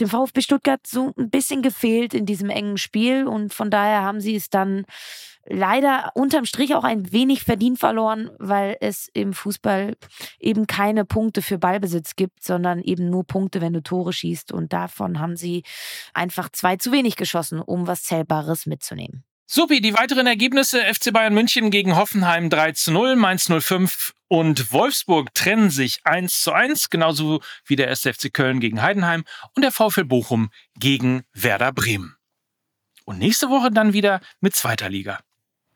dem 0.00 0.08
VfB 0.08 0.40
Stuttgart 0.40 0.86
so 0.86 1.12
ein 1.18 1.30
bisschen 1.30 1.62
gefehlt 1.62 2.14
in 2.14 2.26
diesem 2.26 2.50
engen 2.50 2.78
Spiel 2.78 3.26
und 3.26 3.52
von 3.54 3.70
daher 3.70 4.02
haben 4.02 4.20
sie 4.20 4.36
es 4.36 4.50
dann 4.50 4.84
leider 5.48 6.10
unterm 6.14 6.44
Strich 6.44 6.74
auch 6.74 6.84
ein 6.84 7.12
wenig 7.12 7.44
verdient 7.44 7.78
verloren, 7.78 8.30
weil 8.38 8.76
es 8.80 9.08
im 9.12 9.32
Fußball 9.32 9.96
eben 10.40 10.66
keine 10.66 11.04
Punkte 11.04 11.42
für 11.42 11.58
Ballbesitz 11.58 12.16
gibt, 12.16 12.42
sondern 12.42 12.80
eben 12.80 13.10
nur 13.10 13.24
Punkte, 13.24 13.60
wenn 13.60 13.72
du 13.72 13.82
Tore 13.82 14.12
schießt 14.12 14.52
und 14.52 14.72
davon 14.72 15.20
haben 15.20 15.36
sie 15.36 15.62
einfach 16.14 16.50
zwei 16.50 16.76
zu 16.76 16.92
wenig 16.92 17.16
geschossen, 17.16 17.60
um 17.60 17.86
was 17.86 18.02
Zählbares 18.02 18.66
mitzunehmen. 18.66 19.25
Supi, 19.48 19.80
die 19.80 19.94
weiteren 19.94 20.26
Ergebnisse 20.26 20.82
FC 20.82 21.12
Bayern 21.12 21.32
München 21.32 21.70
gegen 21.70 21.94
Hoffenheim 21.94 22.50
3 22.50 22.72
zu 22.72 22.90
0, 22.90 23.14
Mainz 23.14 23.48
05 23.48 24.12
und 24.26 24.72
Wolfsburg 24.72 25.32
trennen 25.34 25.70
sich 25.70 26.00
1 26.02 26.42
zu 26.42 26.52
1, 26.52 26.90
genauso 26.90 27.40
wie 27.64 27.76
der 27.76 27.88
1. 27.88 28.00
FC 28.00 28.34
Köln 28.34 28.58
gegen 28.58 28.82
Heidenheim 28.82 29.22
und 29.54 29.62
der 29.62 29.70
VfL 29.70 30.02
Bochum 30.02 30.50
gegen 30.74 31.22
Werder 31.32 31.72
Bremen. 31.72 32.16
Und 33.04 33.18
nächste 33.18 33.48
Woche 33.48 33.70
dann 33.70 33.92
wieder 33.92 34.20
mit 34.40 34.56
zweiter 34.56 34.88
Liga. 34.88 35.20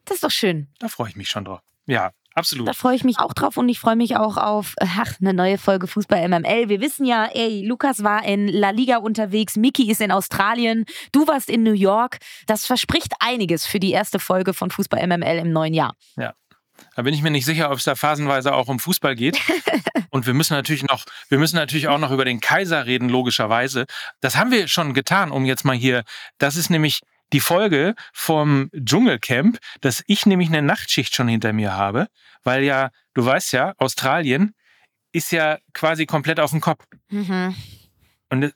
Das 0.04 0.16
ist 0.16 0.24
doch 0.24 0.33
schön. 0.33 0.66
Da 0.80 0.88
freue 0.88 1.11
ich 1.11 1.16
mich 1.16 1.28
schon 1.28 1.44
drauf. 1.44 1.61
Ja, 1.87 2.11
Absolut. 2.35 2.69
Da 2.69 2.73
freue 2.73 2.95
ich 2.95 3.05
mich 3.05 3.19
auch 3.19 3.35
drauf 3.35 3.57
und 3.57 3.69
ich 3.69 3.81
freue 3.81 3.97
mich 3.97 4.16
auch 4.16 4.37
auf 4.37 4.75
ach, 4.81 5.14
eine 5.21 5.35
neue 5.35 5.59
Folge 5.59 5.87
Fußball 5.87 6.29
MML. 6.29 6.69
Wir 6.69 6.81
wissen 6.81 7.05
ja, 7.05 7.27
ey, 7.27 7.66
Lukas 7.66 8.05
war 8.05 8.25
in 8.25 8.49
La 8.49 8.71
Liga 8.71 8.99
unterwegs, 8.99 9.57
Miki 9.57 9.90
ist 9.90 10.01
in 10.01 10.12
Australien, 10.12 10.85
du 11.12 11.27
warst 11.27 11.51
in 11.51 11.62
New 11.62 11.73
York. 11.73 12.19
Das 12.47 12.66
verspricht 12.66 13.12
einiges 13.19 13.66
für 13.66 13.81
die 13.81 13.90
erste 13.90 14.19
Folge 14.19 14.55
von 14.55 14.71
Fußball 14.71 15.05
MML 15.07 15.38
im 15.38 15.53
neuen 15.53 15.75
Jahr. 15.75 15.95
Ja. 16.16 16.35
Da 16.97 17.03
bin 17.03 17.14
ich 17.14 17.23
mir 17.23 17.31
nicht 17.31 17.45
sicher, 17.45 17.71
ob 17.71 17.79
es 17.79 17.85
da 17.85 17.95
phasenweise 17.95 18.55
auch 18.55 18.69
um 18.69 18.79
Fußball 18.79 19.14
geht. 19.14 19.38
Und 20.11 20.27
wir 20.27 20.35
müssen 20.35 20.55
natürlich 20.55 20.85
noch, 20.85 21.05
wir 21.29 21.38
müssen 21.38 21.57
natürlich 21.57 21.88
auch 21.88 21.99
noch 21.99 22.11
über 22.11 22.25
den 22.25 22.40
Kaiser 22.40 22.87
reden, 22.87 23.09
logischerweise. 23.09 23.87
Das 24.21 24.37
haben 24.37 24.51
wir 24.51 24.66
schon 24.66 24.95
getan, 24.95 25.31
um 25.31 25.45
jetzt 25.45 25.64
mal 25.64 25.77
hier, 25.77 26.05
das 26.38 26.57
ist 26.57 26.71
nämlich 26.71 27.01
die 27.33 27.40
Folge 27.40 27.95
vom 28.12 28.71
Dschungelcamp, 28.75 29.59
dass 29.81 30.03
ich 30.07 30.27
nämlich 30.27 30.49
eine 30.49 30.62
Nachtschicht 30.62 31.14
schon 31.14 31.29
hinter 31.29 31.53
mir 31.53 31.75
habe, 31.75 32.09
weil 32.43 32.62
ja, 32.62 32.90
du 33.14 33.25
weißt 33.25 33.53
ja, 33.53 33.75
Australien 33.79 34.55
ist 35.12 35.33
ja 35.33 35.59
quasi 35.73 36.07
komplett 36.07 36.40
auf 36.40 36.51
dem 36.51 36.61
Kopf. 36.61 36.85
Mhm. 37.11 37.55
Und 38.31 38.55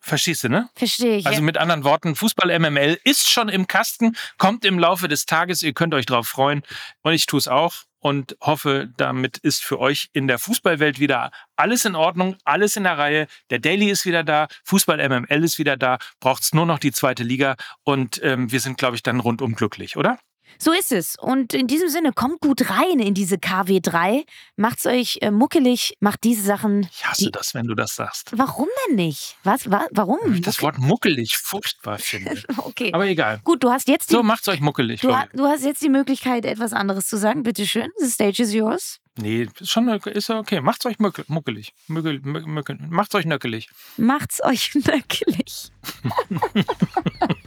Verstehst 0.00 0.44
du, 0.44 0.48
ne? 0.48 0.68
Verstehe 0.74 1.18
ich. 1.18 1.26
Also 1.26 1.42
mit 1.42 1.58
anderen 1.58 1.84
Worten, 1.84 2.14
Fußball 2.14 2.58
MML 2.58 2.98
ist 3.04 3.28
schon 3.28 3.48
im 3.48 3.66
Kasten, 3.66 4.16
kommt 4.36 4.64
im 4.64 4.78
Laufe 4.78 5.08
des 5.08 5.26
Tages, 5.26 5.62
ihr 5.62 5.72
könnt 5.72 5.94
euch 5.94 6.06
drauf 6.06 6.28
freuen. 6.28 6.62
Und 7.02 7.12
ich 7.12 7.26
tue 7.26 7.38
es 7.38 7.48
auch 7.48 7.74
und 8.00 8.36
hoffe, 8.40 8.90
damit 8.96 9.38
ist 9.38 9.64
für 9.64 9.78
euch 9.78 10.08
in 10.12 10.28
der 10.28 10.38
Fußballwelt 10.38 11.00
wieder 11.00 11.30
alles 11.56 11.84
in 11.84 11.94
Ordnung, 11.94 12.36
alles 12.44 12.76
in 12.76 12.84
der 12.84 12.98
Reihe. 12.98 13.26
Der 13.50 13.58
Daily 13.58 13.90
ist 13.90 14.06
wieder 14.06 14.24
da, 14.24 14.48
Fußball 14.64 14.96
MML 15.08 15.44
ist 15.44 15.58
wieder 15.58 15.76
da, 15.76 15.98
braucht 16.20 16.42
es 16.42 16.54
nur 16.54 16.66
noch 16.66 16.78
die 16.78 16.92
zweite 16.92 17.24
Liga 17.24 17.56
und 17.84 18.20
ähm, 18.22 18.52
wir 18.52 18.60
sind, 18.60 18.78
glaube 18.78 18.96
ich, 18.96 19.02
dann 19.02 19.20
rundum 19.20 19.54
glücklich, 19.54 19.96
oder? 19.96 20.18
So 20.58 20.72
ist 20.72 20.92
es. 20.92 21.16
Und 21.16 21.54
in 21.54 21.66
diesem 21.66 21.88
Sinne, 21.88 22.12
kommt 22.12 22.40
gut 22.40 22.70
rein 22.70 22.98
in 22.98 23.14
diese 23.14 23.36
KW3. 23.36 24.24
Macht's 24.56 24.86
euch 24.86 25.18
äh, 25.20 25.30
muckelig, 25.30 25.96
macht 26.00 26.24
diese 26.24 26.42
Sachen. 26.42 26.88
Ich 26.92 27.04
hasse 27.04 27.26
die... 27.26 27.30
das, 27.30 27.54
wenn 27.54 27.66
du 27.66 27.74
das 27.74 27.94
sagst. 27.94 28.30
Warum 28.36 28.68
denn 28.88 28.96
nicht? 28.96 29.36
Was? 29.44 29.70
Wa 29.70 29.86
warum? 29.90 30.18
Weil 30.24 30.36
ich 30.36 30.40
das 30.42 30.62
Wort 30.62 30.78
muckelig 30.78 31.36
furchtbar 31.36 31.98
finde. 31.98 32.42
okay. 32.58 32.92
Aber 32.92 33.06
egal. 33.06 33.40
Gut, 33.44 33.62
du 33.62 33.70
hast 33.70 33.88
jetzt 33.88 34.10
die... 34.10 34.14
So, 34.14 34.22
macht's 34.22 34.48
euch 34.48 34.60
muckelig. 34.60 35.00
Du, 35.00 35.14
du 35.34 35.44
hast 35.46 35.64
jetzt 35.64 35.82
die 35.82 35.88
Möglichkeit, 35.88 36.44
etwas 36.44 36.72
anderes 36.72 37.06
zu 37.06 37.16
sagen. 37.16 37.42
Bitte 37.42 37.66
schön. 37.66 37.90
The 37.98 38.08
stage 38.08 38.42
is 38.42 38.52
yours. 38.52 39.00
Nee, 39.20 39.48
ist 39.58 39.70
schon 39.70 39.88
ist 39.88 40.30
okay. 40.30 40.60
Macht's 40.60 40.86
euch 40.86 40.98
muckelig. 41.00 41.74
Muckel, 41.88 42.20
muckel, 42.20 42.78
macht's 42.88 43.14
euch 43.16 43.26
nöckelig. 43.26 43.68
Macht's 43.96 44.42
euch 44.44 44.74
nöckelig. 44.86 45.72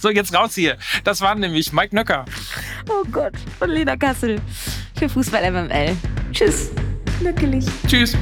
So, 0.00 0.08
jetzt 0.10 0.34
raus 0.34 0.54
hier. 0.54 0.78
Das 1.04 1.20
waren 1.20 1.40
nämlich 1.40 1.72
Mike 1.72 1.94
Nöcker. 1.94 2.24
Oh 2.88 3.04
Gott. 3.10 3.34
Und 3.60 3.68
Lena 3.70 3.96
Kassel 3.96 4.40
für 4.98 5.08
Fußball 5.08 5.50
MML. 5.50 5.96
Tschüss. 6.32 6.70
Nöckelig. 7.20 7.66
Tschüss. 7.86 8.16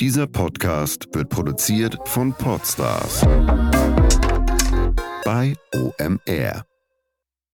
Dieser 0.00 0.26
Podcast 0.26 1.06
wird 1.14 1.30
produziert 1.30 1.96
von 2.04 2.34
Podstars 2.34 3.22
bei 5.24 5.54
OMR. 5.74 6.73